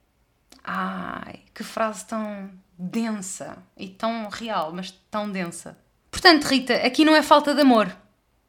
Ai, 0.67 1.41
que 1.53 1.63
frase 1.63 2.05
tão 2.05 2.49
densa 2.77 3.57
e 3.77 3.87
tão 3.87 4.27
real, 4.29 4.73
mas 4.73 4.91
tão 5.11 5.31
densa. 5.31 5.77
Portanto, 6.09 6.45
Rita, 6.45 6.73
aqui 6.75 7.05
não 7.05 7.15
é 7.15 7.21
falta 7.21 7.53
de 7.53 7.61
amor, 7.61 7.95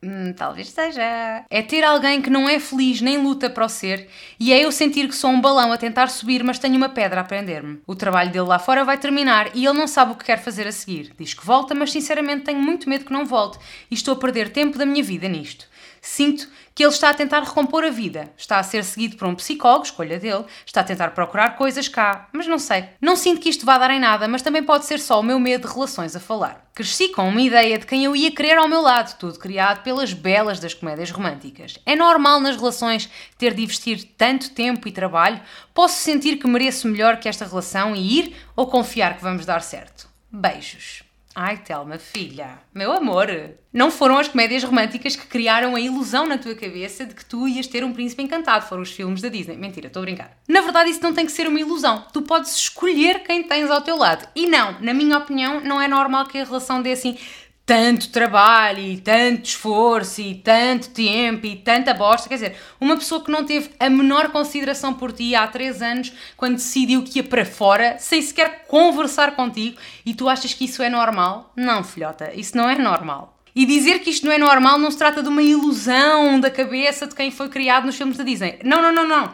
Hum, 0.02 0.32
talvez 0.34 0.68
seja. 0.68 1.02
É 1.50 1.62
ter 1.62 1.82
alguém 1.82 2.20
que 2.20 2.28
não 2.28 2.48
é 2.48 2.60
feliz 2.60 3.00
nem 3.00 3.16
luta 3.18 3.48
para 3.48 3.64
o 3.64 3.68
ser 3.68 4.08
e 4.38 4.52
é 4.52 4.64
eu 4.64 4.70
sentir 4.70 5.08
que 5.08 5.14
sou 5.16 5.30
um 5.30 5.40
balão 5.40 5.72
a 5.72 5.76
tentar 5.76 6.08
subir, 6.08 6.44
mas 6.44 6.58
tenho 6.58 6.76
uma 6.76 6.88
pedra 6.88 7.22
a 7.22 7.24
prender-me. 7.24 7.80
O 7.86 7.94
trabalho 7.94 8.30
dele 8.30 8.46
lá 8.46 8.58
fora 8.58 8.84
vai 8.84 8.98
terminar 8.98 9.50
e 9.54 9.64
ele 9.64 9.78
não 9.78 9.88
sabe 9.88 10.12
o 10.12 10.14
que 10.14 10.24
quer 10.24 10.38
fazer 10.38 10.66
a 10.66 10.72
seguir. 10.72 11.12
Diz 11.18 11.32
que 11.32 11.44
volta, 11.44 11.74
mas 11.74 11.90
sinceramente 11.90 12.44
tenho 12.44 12.60
muito 12.60 12.88
medo 12.88 13.04
que 13.04 13.12
não 13.12 13.24
volte 13.24 13.58
e 13.90 13.94
estou 13.94 14.14
a 14.14 14.18
perder 14.18 14.50
tempo 14.50 14.78
da 14.78 14.86
minha 14.86 15.02
vida 15.02 15.28
nisto. 15.28 15.66
Sinto 16.06 16.48
que 16.72 16.84
ele 16.84 16.92
está 16.92 17.10
a 17.10 17.14
tentar 17.14 17.42
recompor 17.42 17.84
a 17.84 17.90
vida. 17.90 18.32
Está 18.36 18.60
a 18.60 18.62
ser 18.62 18.84
seguido 18.84 19.16
por 19.16 19.26
um 19.26 19.34
psicólogo, 19.34 19.86
escolha 19.86 20.20
dele, 20.20 20.44
está 20.64 20.80
a 20.82 20.84
tentar 20.84 21.10
procurar 21.10 21.56
coisas 21.56 21.88
cá, 21.88 22.28
mas 22.32 22.46
não 22.46 22.60
sei. 22.60 22.84
Não 23.00 23.16
sinto 23.16 23.40
que 23.40 23.48
isto 23.48 23.66
vá 23.66 23.76
dar 23.76 23.90
em 23.90 23.98
nada, 23.98 24.28
mas 24.28 24.40
também 24.40 24.62
pode 24.62 24.86
ser 24.86 25.00
só 25.00 25.18
o 25.18 25.22
meu 25.22 25.40
medo 25.40 25.66
de 25.66 25.74
relações 25.74 26.14
a 26.14 26.20
falar. 26.20 26.70
Cresci 26.72 27.08
com 27.08 27.28
uma 27.28 27.40
ideia 27.40 27.76
de 27.76 27.86
quem 27.86 28.04
eu 28.04 28.14
ia 28.14 28.30
querer 28.30 28.56
ao 28.56 28.68
meu 28.68 28.82
lado, 28.82 29.18
tudo 29.18 29.36
criado 29.36 29.82
pelas 29.82 30.12
belas 30.12 30.60
das 30.60 30.74
comédias 30.74 31.10
românticas. 31.10 31.76
É 31.84 31.96
normal 31.96 32.38
nas 32.38 32.56
relações 32.56 33.10
ter 33.36 33.52
de 33.52 33.64
investir 33.64 34.04
tanto 34.16 34.50
tempo 34.50 34.86
e 34.86 34.92
trabalho? 34.92 35.40
Posso 35.74 35.98
sentir 35.98 36.36
que 36.36 36.46
mereço 36.46 36.86
melhor 36.86 37.16
que 37.16 37.28
esta 37.28 37.44
relação 37.44 37.96
e 37.96 38.20
ir 38.20 38.36
ou 38.54 38.68
confiar 38.68 39.16
que 39.16 39.24
vamos 39.24 39.44
dar 39.44 39.60
certo? 39.60 40.08
Beijos. 40.30 41.05
Ai, 41.38 41.58
Telma, 41.58 41.98
filha, 41.98 42.58
meu 42.72 42.90
amor, 42.90 43.28
não 43.70 43.90
foram 43.90 44.16
as 44.16 44.26
comédias 44.26 44.64
românticas 44.64 45.14
que 45.16 45.26
criaram 45.26 45.76
a 45.76 45.80
ilusão 45.80 46.26
na 46.26 46.38
tua 46.38 46.54
cabeça 46.54 47.04
de 47.04 47.14
que 47.14 47.22
tu 47.22 47.46
ias 47.46 47.66
ter 47.66 47.84
um 47.84 47.92
príncipe 47.92 48.22
encantado, 48.22 48.64
foram 48.64 48.80
os 48.80 48.90
filmes 48.90 49.20
da 49.20 49.28
Disney. 49.28 49.54
Mentira, 49.54 49.88
estou 49.88 50.00
a 50.00 50.06
brincar. 50.06 50.30
Na 50.48 50.62
verdade, 50.62 50.88
isso 50.88 51.02
não 51.02 51.12
tem 51.12 51.26
que 51.26 51.32
ser 51.32 51.46
uma 51.46 51.60
ilusão. 51.60 52.06
Tu 52.10 52.22
podes 52.22 52.56
escolher 52.56 53.22
quem 53.22 53.42
tens 53.42 53.70
ao 53.70 53.82
teu 53.82 53.98
lado. 53.98 54.26
E 54.34 54.46
não, 54.46 54.80
na 54.80 54.94
minha 54.94 55.18
opinião, 55.18 55.60
não 55.60 55.78
é 55.78 55.86
normal 55.86 56.24
que 56.24 56.38
a 56.38 56.44
relação 56.44 56.80
dê 56.80 56.92
assim 56.92 57.18
tanto 57.66 58.10
trabalho 58.10 58.78
e 58.78 58.96
tanto 58.96 59.46
esforço 59.46 60.20
e 60.20 60.36
tanto 60.36 60.90
tempo 60.90 61.44
e 61.44 61.56
tanta 61.56 61.92
bosta. 61.92 62.28
Quer 62.28 62.36
dizer, 62.36 62.56
uma 62.80 62.96
pessoa 62.96 63.22
que 63.22 63.30
não 63.30 63.44
teve 63.44 63.70
a 63.80 63.90
menor 63.90 64.30
consideração 64.30 64.94
por 64.94 65.12
ti 65.12 65.34
há 65.34 65.44
três 65.48 65.82
anos, 65.82 66.12
quando 66.36 66.54
decidiu 66.54 67.02
que 67.02 67.18
ia 67.18 67.24
para 67.24 67.44
fora, 67.44 67.96
sem 67.98 68.22
sequer 68.22 68.66
conversar 68.68 69.34
contigo, 69.34 69.76
e 70.06 70.14
tu 70.14 70.28
achas 70.28 70.54
que 70.54 70.66
isso 70.66 70.80
é 70.80 70.88
normal? 70.88 71.52
Não, 71.56 71.82
filhota, 71.82 72.32
isso 72.32 72.56
não 72.56 72.70
é 72.70 72.78
normal. 72.78 73.36
E 73.52 73.66
dizer 73.66 73.98
que 73.98 74.10
isto 74.10 74.26
não 74.26 74.32
é 74.32 74.38
normal 74.38 74.78
não 74.78 74.90
se 74.90 74.98
trata 74.98 75.22
de 75.22 75.28
uma 75.28 75.42
ilusão 75.42 76.38
da 76.38 76.50
cabeça 76.50 77.06
de 77.06 77.16
quem 77.16 77.30
foi 77.32 77.48
criado 77.48 77.86
nos 77.86 77.96
filmes 77.96 78.16
da 78.16 78.22
Disney. 78.22 78.60
Não, 78.62 78.80
não, 78.80 78.92
não, 78.92 79.08
não. 79.08 79.32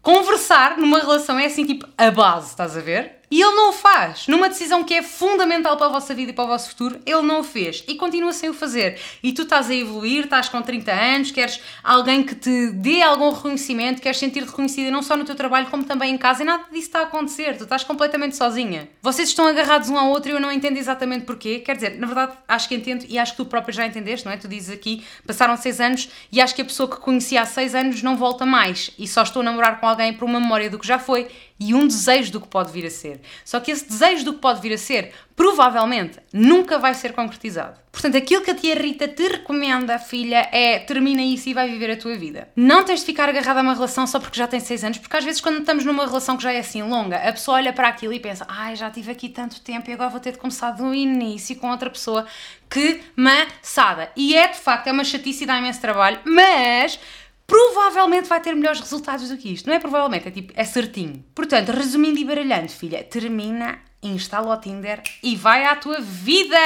Conversar 0.00 0.78
numa 0.78 1.00
relação 1.00 1.38
é 1.38 1.46
assim 1.46 1.66
tipo 1.66 1.86
a 1.98 2.10
base, 2.10 2.48
estás 2.48 2.76
a 2.76 2.80
ver? 2.80 3.23
E 3.34 3.42
ele 3.42 3.56
não 3.56 3.70
o 3.70 3.72
faz. 3.72 4.28
Numa 4.28 4.48
decisão 4.48 4.84
que 4.84 4.94
é 4.94 5.02
fundamental 5.02 5.76
para 5.76 5.86
a 5.86 5.90
vossa 5.90 6.14
vida 6.14 6.30
e 6.30 6.32
para 6.32 6.44
o 6.44 6.46
vosso 6.46 6.68
futuro, 6.68 7.00
ele 7.04 7.22
não 7.22 7.40
o 7.40 7.42
fez. 7.42 7.82
E 7.88 7.96
continua 7.96 8.32
sem 8.32 8.48
o 8.48 8.54
fazer. 8.54 8.96
E 9.24 9.32
tu 9.32 9.42
estás 9.42 9.68
a 9.68 9.74
evoluir, 9.74 10.26
estás 10.26 10.48
com 10.48 10.62
30 10.62 10.92
anos, 10.92 11.32
queres 11.32 11.60
alguém 11.82 12.22
que 12.22 12.36
te 12.36 12.70
dê 12.70 13.02
algum 13.02 13.32
reconhecimento, 13.32 14.00
queres 14.00 14.20
sentir-te 14.20 14.50
reconhecida 14.50 14.88
não 14.88 15.02
só 15.02 15.16
no 15.16 15.24
teu 15.24 15.34
trabalho, 15.34 15.66
como 15.66 15.82
também 15.82 16.14
em 16.14 16.16
casa. 16.16 16.44
E 16.44 16.46
nada 16.46 16.62
disso 16.70 16.86
está 16.86 17.00
a 17.00 17.02
acontecer. 17.02 17.56
Tu 17.56 17.64
estás 17.64 17.82
completamente 17.82 18.36
sozinha. 18.36 18.88
Vocês 19.02 19.30
estão 19.30 19.48
agarrados 19.48 19.90
um 19.90 19.98
ao 19.98 20.10
outro 20.10 20.30
e 20.30 20.34
eu 20.34 20.38
não 20.38 20.52
entendo 20.52 20.76
exatamente 20.76 21.24
porquê. 21.24 21.58
Quer 21.58 21.74
dizer, 21.74 21.98
na 21.98 22.06
verdade, 22.06 22.34
acho 22.46 22.68
que 22.68 22.76
entendo 22.76 23.04
e 23.08 23.18
acho 23.18 23.32
que 23.32 23.38
tu 23.38 23.46
próprio 23.46 23.74
já 23.74 23.84
entendeste, 23.84 24.24
não 24.26 24.32
é? 24.32 24.36
Tu 24.36 24.46
dizes 24.46 24.70
aqui, 24.72 25.04
passaram 25.26 25.56
6 25.56 25.80
anos 25.80 26.08
e 26.30 26.40
acho 26.40 26.54
que 26.54 26.62
a 26.62 26.64
pessoa 26.64 26.88
que 26.88 26.98
conheci 26.98 27.36
há 27.36 27.44
6 27.44 27.74
anos 27.74 28.00
não 28.00 28.16
volta 28.16 28.46
mais. 28.46 28.92
E 28.96 29.08
só 29.08 29.24
estou 29.24 29.42
a 29.42 29.44
namorar 29.44 29.80
com 29.80 29.88
alguém 29.88 30.12
por 30.12 30.24
uma 30.24 30.38
memória 30.38 30.70
do 30.70 30.78
que 30.78 30.86
já 30.86 31.00
foi 31.00 31.26
e 31.58 31.72
um 31.72 31.86
desejo 31.86 32.32
do 32.32 32.40
que 32.40 32.48
pode 32.48 32.72
vir 32.72 32.86
a 32.86 32.90
ser. 32.90 33.20
Só 33.44 33.60
que 33.60 33.70
esse 33.70 33.86
desejo 33.86 34.24
do 34.24 34.34
que 34.34 34.40
pode 34.40 34.60
vir 34.60 34.72
a 34.72 34.78
ser, 34.78 35.12
provavelmente, 35.36 36.18
nunca 36.32 36.78
vai 36.78 36.94
ser 36.94 37.12
concretizado. 37.12 37.78
Portanto, 37.92 38.16
aquilo 38.16 38.42
que 38.42 38.50
a 38.50 38.54
tia 38.54 38.74
Rita 38.74 39.06
te 39.06 39.28
recomenda, 39.28 39.98
filha, 40.00 40.48
é 40.50 40.80
termina 40.80 41.22
isso 41.22 41.48
e 41.48 41.54
vai 41.54 41.68
viver 41.68 41.92
a 41.92 41.96
tua 41.96 42.16
vida. 42.16 42.48
Não 42.56 42.82
tens 42.82 43.00
de 43.00 43.06
ficar 43.06 43.28
agarrada 43.28 43.60
a 43.60 43.62
uma 43.62 43.74
relação 43.74 44.04
só 44.04 44.18
porque 44.18 44.36
já 44.36 44.48
tens 44.48 44.64
6 44.64 44.84
anos, 44.84 44.98
porque 44.98 45.16
às 45.16 45.24
vezes 45.24 45.40
quando 45.40 45.60
estamos 45.60 45.84
numa 45.84 46.04
relação 46.04 46.36
que 46.36 46.42
já 46.42 46.52
é 46.52 46.58
assim 46.58 46.82
longa, 46.82 47.16
a 47.16 47.32
pessoa 47.32 47.58
olha 47.58 47.72
para 47.72 47.86
aquilo 47.86 48.12
e 48.12 48.18
pensa, 48.18 48.44
ai, 48.48 48.74
já 48.74 48.90
tive 48.90 49.12
aqui 49.12 49.28
tanto 49.28 49.60
tempo 49.60 49.88
e 49.88 49.92
agora 49.92 50.10
vou 50.10 50.20
ter 50.20 50.32
de 50.32 50.38
começar 50.38 50.72
do 50.72 50.92
início 50.92 51.54
com 51.56 51.70
outra 51.70 51.88
pessoa. 51.88 52.26
Que 52.68 53.00
maçada! 53.14 54.10
E 54.16 54.34
é, 54.34 54.48
de 54.48 54.58
facto, 54.58 54.88
é 54.88 54.92
uma 54.92 55.04
chatice 55.04 55.44
e 55.44 55.46
dá 55.46 55.56
imenso 55.56 55.80
trabalho, 55.80 56.18
mas 56.24 56.98
provavelmente 57.46 58.28
vai 58.28 58.40
ter 58.40 58.54
melhores 58.54 58.80
resultados 58.80 59.28
do 59.28 59.36
que 59.36 59.52
isto. 59.52 59.66
Não 59.66 59.74
é 59.74 59.78
provavelmente, 59.78 60.28
é 60.28 60.30
tipo, 60.30 60.52
é 60.56 60.64
certinho. 60.64 61.24
Portanto, 61.34 61.70
resumindo 61.70 62.18
e 62.18 62.24
baralhando, 62.24 62.68
filha, 62.68 63.02
termina, 63.04 63.78
instala 64.02 64.54
o 64.54 64.60
Tinder 64.60 65.02
e 65.22 65.36
vai 65.36 65.64
à 65.64 65.76
tua 65.76 66.00
vida! 66.00 66.56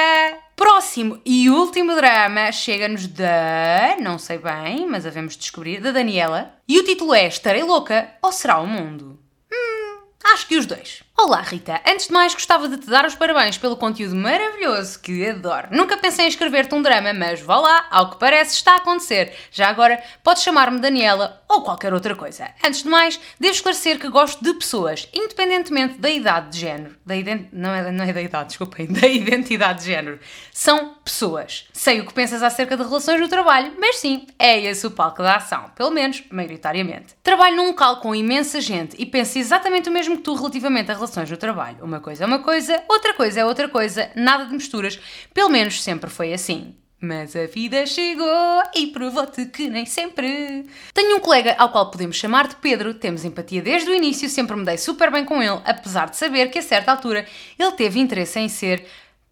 Próximo 0.58 1.20
e 1.24 1.48
último 1.48 1.94
drama 1.94 2.50
chega-nos 2.50 3.06
da. 3.06 3.96
não 4.00 4.18
sei 4.18 4.38
bem, 4.38 4.88
mas 4.88 5.06
havemos 5.06 5.34
de 5.34 5.38
descobrir, 5.38 5.80
da 5.80 5.92
Daniela. 5.92 6.52
E 6.68 6.80
o 6.80 6.84
título 6.84 7.14
é 7.14 7.28
Estarei 7.28 7.62
Louca 7.62 8.10
ou 8.20 8.32
Será 8.32 8.58
o 8.58 8.66
Mundo? 8.66 9.20
Hum, 9.52 10.00
acho 10.24 10.48
que 10.48 10.56
os 10.56 10.66
dois. 10.66 11.04
Olá 11.20 11.40
Rita, 11.40 11.80
antes 11.84 12.06
de 12.06 12.12
mais 12.12 12.32
gostava 12.32 12.68
de 12.68 12.76
te 12.76 12.86
dar 12.86 13.04
os 13.04 13.16
parabéns 13.16 13.58
pelo 13.58 13.76
conteúdo 13.76 14.14
maravilhoso 14.14 15.00
que 15.00 15.28
adoro. 15.28 15.66
Nunca 15.72 15.96
pensei 15.96 16.26
em 16.26 16.28
escrever-te 16.28 16.72
um 16.76 16.80
drama, 16.80 17.12
mas 17.12 17.40
vá 17.40 17.58
lá, 17.58 17.88
ao 17.90 18.10
que 18.10 18.20
parece 18.20 18.54
está 18.54 18.74
a 18.74 18.76
acontecer. 18.76 19.34
Já 19.50 19.68
agora 19.68 20.00
podes 20.22 20.44
chamar-me 20.44 20.78
Daniela 20.78 21.42
ou 21.48 21.62
qualquer 21.62 21.92
outra 21.92 22.14
coisa. 22.14 22.48
Antes 22.64 22.84
de 22.84 22.88
mais, 22.88 23.18
devo 23.40 23.52
esclarecer 23.52 23.98
que 23.98 24.08
gosto 24.08 24.44
de 24.44 24.54
pessoas, 24.54 25.08
independentemente 25.12 25.98
da 25.98 26.08
idade 26.08 26.52
de 26.52 26.60
género. 26.60 26.94
Da 27.04 27.16
ident... 27.16 27.48
não, 27.52 27.74
é, 27.74 27.90
não 27.90 28.04
é 28.04 28.12
da 28.12 28.22
idade, 28.22 28.50
desculpem, 28.50 28.86
da 28.92 29.08
identidade 29.08 29.80
de 29.80 29.86
género. 29.86 30.20
São 30.52 30.94
pessoas. 31.04 31.66
Sei 31.72 31.98
o 32.00 32.06
que 32.06 32.14
pensas 32.14 32.44
acerca 32.44 32.76
de 32.76 32.84
relações 32.84 33.20
no 33.20 33.26
trabalho, 33.26 33.72
mas 33.76 33.96
sim, 33.96 34.24
é 34.38 34.60
esse 34.60 34.86
o 34.86 34.90
palco 34.92 35.20
da 35.20 35.34
ação, 35.34 35.68
pelo 35.74 35.90
menos 35.90 36.22
maioritariamente. 36.30 37.16
Trabalho 37.24 37.56
num 37.56 37.66
local 37.66 37.96
com 37.96 38.14
imensa 38.14 38.60
gente 38.60 38.94
e 38.96 39.04
penso 39.04 39.36
exatamente 39.36 39.88
o 39.88 39.92
mesmo 39.92 40.16
que 40.16 40.22
tu 40.22 40.34
relativamente 40.34 40.92
a 40.92 41.07
relações 41.08 41.30
no 41.30 41.36
trabalho. 41.36 41.78
Uma 41.82 42.00
coisa 42.00 42.24
é 42.24 42.26
uma 42.26 42.38
coisa, 42.40 42.82
outra 42.88 43.14
coisa 43.14 43.40
é 43.40 43.44
outra 43.44 43.68
coisa, 43.68 44.10
nada 44.14 44.44
de 44.44 44.52
misturas. 44.52 44.98
Pelo 45.32 45.48
menos 45.48 45.82
sempre 45.82 46.10
foi 46.10 46.32
assim. 46.32 46.74
Mas 47.00 47.36
a 47.36 47.46
vida 47.46 47.86
chegou 47.86 48.62
e 48.74 48.88
provou-te 48.88 49.46
que 49.46 49.68
nem 49.68 49.86
sempre. 49.86 50.66
Tenho 50.92 51.16
um 51.16 51.20
colega 51.20 51.54
ao 51.56 51.70
qual 51.70 51.90
podemos 51.90 52.16
chamar 52.16 52.48
de 52.48 52.56
Pedro, 52.56 52.92
temos 52.92 53.24
empatia 53.24 53.62
desde 53.62 53.88
o 53.88 53.94
início, 53.94 54.28
sempre 54.28 54.56
me 54.56 54.64
dei 54.64 54.76
super 54.76 55.10
bem 55.10 55.24
com 55.24 55.40
ele, 55.40 55.60
apesar 55.64 56.10
de 56.10 56.16
saber 56.16 56.50
que 56.50 56.58
a 56.58 56.62
certa 56.62 56.90
altura 56.90 57.24
ele 57.56 57.72
teve 57.72 58.00
interesse 58.00 58.40
em 58.40 58.48
ser 58.48 58.84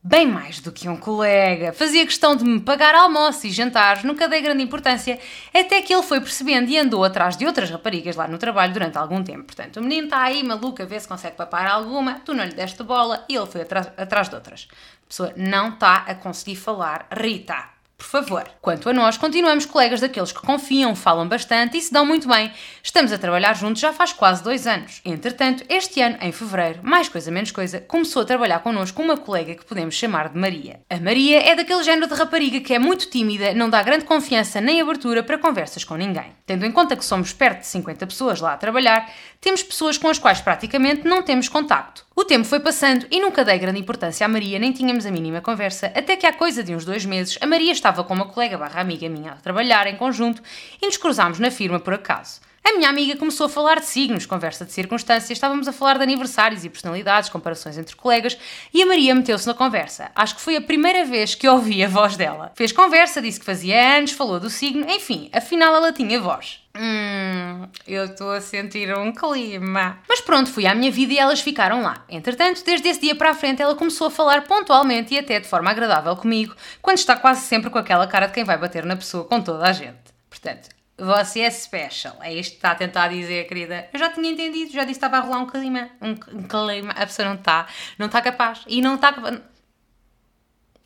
bem 0.07 0.25
mais 0.25 0.61
do 0.61 0.71
que 0.71 0.89
um 0.89 0.97
colega. 0.97 1.73
Fazia 1.73 2.07
questão 2.07 2.37
de 2.37 2.45
me 2.45 2.61
pagar 2.61 2.95
almoço 2.95 3.45
e 3.45 3.51
jantares, 3.51 4.05
nunca 4.05 4.29
dei 4.29 4.41
grande 4.41 4.63
importância, 4.63 5.19
até 5.53 5.83
que 5.83 5.93
ele 5.93 6.03
foi 6.05 6.21
percebendo 6.21 6.71
e 6.71 6.79
andou 6.79 7.03
atrás 7.03 7.37
de 7.37 7.45
outras 7.45 7.69
raparigas 7.69 8.15
lá 8.15 8.29
no 8.29 8.39
trabalho 8.39 8.73
durante 8.73 8.97
algum 8.97 9.23
tempo. 9.25 9.43
Portanto, 9.43 9.79
o 9.79 9.83
menino 9.83 10.05
está 10.05 10.23
aí 10.23 10.45
maluco 10.45 10.81
a 10.81 10.85
ver 10.85 11.01
se 11.01 11.09
consegue 11.09 11.35
papar 11.35 11.67
alguma, 11.67 12.21
tu 12.21 12.33
não 12.35 12.45
lhe 12.45 12.55
deste 12.55 12.85
bola 12.85 13.25
e 13.29 13.35
ele 13.35 13.47
foi 13.47 13.63
atrás, 13.63 13.91
atrás 13.97 14.29
de 14.29 14.37
outras. 14.37 14.69
A 14.73 15.09
pessoa 15.09 15.33
não 15.37 15.71
está 15.71 15.97
a 16.07 16.15
conseguir 16.15 16.57
falar. 16.57 17.09
Rita, 17.11 17.76
por 17.97 18.05
favor. 18.05 18.45
Quanto 18.61 18.89
a 18.91 18.93
nós, 18.93 19.17
continuamos 19.17 19.65
colegas 19.65 20.01
daqueles 20.01 20.31
que 20.31 20.41
confiam, 20.41 20.95
falam 20.95 21.27
bastante 21.27 21.79
e 21.79 21.81
se 21.81 21.93
dão 21.93 22.05
muito 22.05 22.29
bem. 22.29 22.53
Estamos 22.83 23.11
a 23.11 23.19
trabalhar 23.19 23.55
juntos 23.55 23.81
já 23.81 23.93
faz 23.93 24.13
quase 24.13 24.43
dois 24.43 24.67
anos. 24.67 25.01
Entretanto, 25.05 25.65
este 25.69 26.01
ano, 26.01 26.19
em 26.21 26.31
fevereiro, 26.31 26.81
mais 26.83 27.09
coisa 27.09 27.31
menos 27.31 27.51
coisa, 27.51 27.81
começou 27.81 28.23
a 28.23 28.27
trabalhar 28.27 28.61
connosco 28.61 29.03
uma 29.03 29.17
colega 29.17 29.55
que 29.55 29.65
podemos 29.65 29.95
chamar 29.95 30.29
de 30.29 30.39
Maria. 30.39 30.81
A 30.91 31.01
Maria 31.01 31.41
é 31.41 31.55
daquele 31.55 31.83
género 31.83 32.07
de 32.07 32.15
rapariga 32.15 32.61
que 32.61 32.75
é 32.75 32.79
muito 32.79 33.09
tímida, 33.09 33.55
não 33.55 33.71
dá 33.71 33.83
grande 33.83 34.05
confiança 34.05 34.61
nem 34.61 34.81
abertura 34.81 35.23
para 35.23 35.39
conversas 35.39 35.83
com 35.83 35.97
ninguém. 35.97 36.33
Tendo 36.45 36.65
em 36.65 36.73
conta 36.73 36.97
que 36.97 37.05
somos 37.05 37.33
perto 37.33 37.61
de 37.61 37.67
50 37.67 38.07
pessoas 38.07 38.41
lá 38.41 38.53
a 38.53 38.59
trabalhar, 38.59 39.11
temos 39.41 39.63
pessoas 39.63 39.99
com 39.99 40.09
as 40.09 40.19
quais 40.19 40.41
praticamente 40.41 41.07
não 41.07 41.23
temos 41.23 41.49
contacto. 41.49 42.06
O 42.19 42.25
tempo 42.25 42.47
foi 42.47 42.61
passando 42.61 43.07
e 43.11 43.21
nunca 43.21 43.45
dei 43.45 43.59
grande 43.59 43.79
importância 43.79 44.25
à 44.25 44.29
Maria, 44.29 44.59
nem 44.59 44.73
tínhamos 44.73 45.05
a 45.05 45.11
mínima 45.11 45.43
conversa, 45.43 45.93
até 45.95 46.17
que 46.17 46.25
há 46.25 46.33
coisa 46.33 46.65
de 46.65 46.75
uns 46.75 46.83
dois 46.83 47.05
meses 47.05 47.37
a 47.43 47.47
Maria 47.47 47.71
estava 47.71 48.03
com 48.03 48.15
uma 48.15 48.25
colega 48.25 48.57
barra 48.57 48.81
amiga 48.81 49.07
minha 49.07 49.33
a 49.33 49.37
trabalhar 49.37 49.87
em 49.87 49.97
conjunto 49.97 50.43
e 50.81 50.87
nos 50.87 50.97
cruzámos 50.97 51.39
na 51.39 51.51
firma 51.51 51.79
por 51.79 51.93
acaso. 51.93 52.41
A 52.65 52.73
minha 52.73 52.89
amiga 52.89 53.19
começou 53.19 53.45
a 53.45 53.51
falar 53.51 53.81
de 53.81 53.87
signos, 53.87 54.25
conversa 54.25 54.65
de 54.65 54.73
circunstâncias, 54.73 55.31
estávamos 55.31 55.69
a 55.69 55.73
falar 55.73 55.99
de 55.99 56.05
aniversários 56.05 56.65
e 56.65 56.71
personalidades, 56.71 57.29
comparações 57.29 57.77
entre 57.77 57.95
colegas, 57.95 58.37
e 58.73 58.83
a 58.83 58.87
Maria 58.87 59.15
meteu-se 59.15 59.47
na 59.47 59.53
conversa. 59.53 60.11
Acho 60.15 60.37
que 60.37 60.41
foi 60.41 60.57
a 60.57 60.61
primeira 60.63 61.05
vez 61.05 61.35
que 61.35 61.47
ouvi 61.47 61.85
a 61.85 61.89
voz 61.89 62.17
dela. 62.17 62.51
Fez 62.57 62.73
conversa, 62.73 63.21
disse 63.21 63.39
que 63.39 63.47
fazia 63.47 63.99
anos, 63.99 64.13
falou 64.13 64.41
do 64.41 64.49
signo, 64.49 64.91
enfim, 64.91 65.29
afinal 65.35 65.77
ela 65.77 65.93
tinha 65.93 66.19
voz. 66.19 66.66
Hum, 66.79 67.69
eu 67.87 68.05
estou 68.05 68.33
a 68.33 68.41
sentir 68.41 68.95
um 68.97 69.13
clima. 69.13 69.99
Mas 70.09 70.21
pronto, 70.21 70.51
fui 70.51 70.67
à 70.67 70.75
minha 70.75 70.91
vida 70.91 71.13
e 71.13 71.19
elas 71.19 71.41
ficaram 71.41 71.83
lá. 71.83 72.05
Entretanto, 72.09 72.63
desde 72.65 72.89
esse 72.89 73.01
dia 73.01 73.15
para 73.15 73.31
a 73.31 73.35
frente, 73.35 73.63
ela 73.63 73.75
começou 73.75 74.09
a 74.09 74.11
falar 74.11 74.43
pontualmente 74.43 75.15
e 75.15 75.19
até 75.19 75.41
de 75.41 75.49
forma 75.49 75.71
agradável 75.71 76.15
comigo, 76.17 76.55
quando 76.83 76.99
está 76.99 77.17
quase 77.17 77.41
sempre 77.43 77.71
com 77.71 77.79
aquela 77.79 78.07
cara 78.07 78.27
de 78.27 78.35
quem 78.35 78.45
vai 78.45 78.59
bater 78.59 78.85
na 78.85 78.97
pessoa 78.97 79.25
com 79.25 79.41
toda 79.41 79.67
a 79.67 79.73
gente. 79.73 79.97
Portanto, 80.29 80.69
você 80.99 81.41
é 81.41 81.51
special. 81.51 82.17
É 82.21 82.33
isto 82.33 82.53
que 82.53 82.57
está 82.57 82.71
a 82.71 82.75
tentar 82.75 83.09
dizer, 83.09 83.47
querida. 83.47 83.89
Eu 83.93 83.99
já 83.99 84.11
tinha 84.11 84.31
entendido, 84.31 84.73
já 84.73 84.85
disse 84.85 84.99
que 84.99 85.07
estava 85.07 85.19
a 85.19 85.21
rolar 85.21 85.39
um 85.39 85.47
clima. 85.47 85.91
Um 86.01 86.15
clima. 86.15 86.93
A 86.93 87.07
pessoa 87.07 87.29
não 87.29 87.35
está. 87.37 87.67
Não 87.99 88.07
está 88.07 88.23
capaz. 88.23 88.63
E 88.67 88.81
não 88.81 88.95
está 88.95 89.13
capaz 89.13 89.41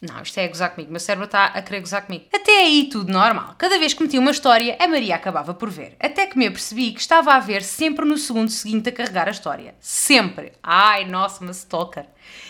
Não, 0.00 0.22
isto 0.22 0.38
é 0.38 0.46
a 0.46 0.48
gozar 0.48 0.70
comigo. 0.70 0.90
Meu 0.90 0.98
cérebro 0.98 1.26
está 1.26 1.46
a 1.46 1.60
querer 1.60 1.80
gozar 1.80 2.06
comigo. 2.06 2.24
Até 2.32 2.62
aí 2.62 2.88
tudo 2.90 3.12
normal. 3.12 3.54
Cada 3.58 3.78
vez 3.78 3.92
que 3.92 4.02
metia 4.02 4.18
uma 4.18 4.30
história, 4.30 4.74
a 4.80 4.88
Maria 4.88 5.14
acabava 5.14 5.52
por 5.52 5.68
ver. 5.68 5.94
Até 6.00 6.26
que 6.26 6.38
me 6.38 6.46
apercebi 6.46 6.92
que 6.92 7.00
estava 7.00 7.34
a 7.34 7.38
ver 7.38 7.62
sempre 7.62 8.06
no 8.06 8.16
segundo 8.16 8.50
seguinte 8.50 8.88
a 8.88 8.92
carregar 8.92 9.28
a 9.28 9.30
história. 9.30 9.74
Sempre. 9.78 10.52
Ai, 10.62 11.04
nossa, 11.04 11.42
uma 11.42 11.52
stalker. 11.52 12.06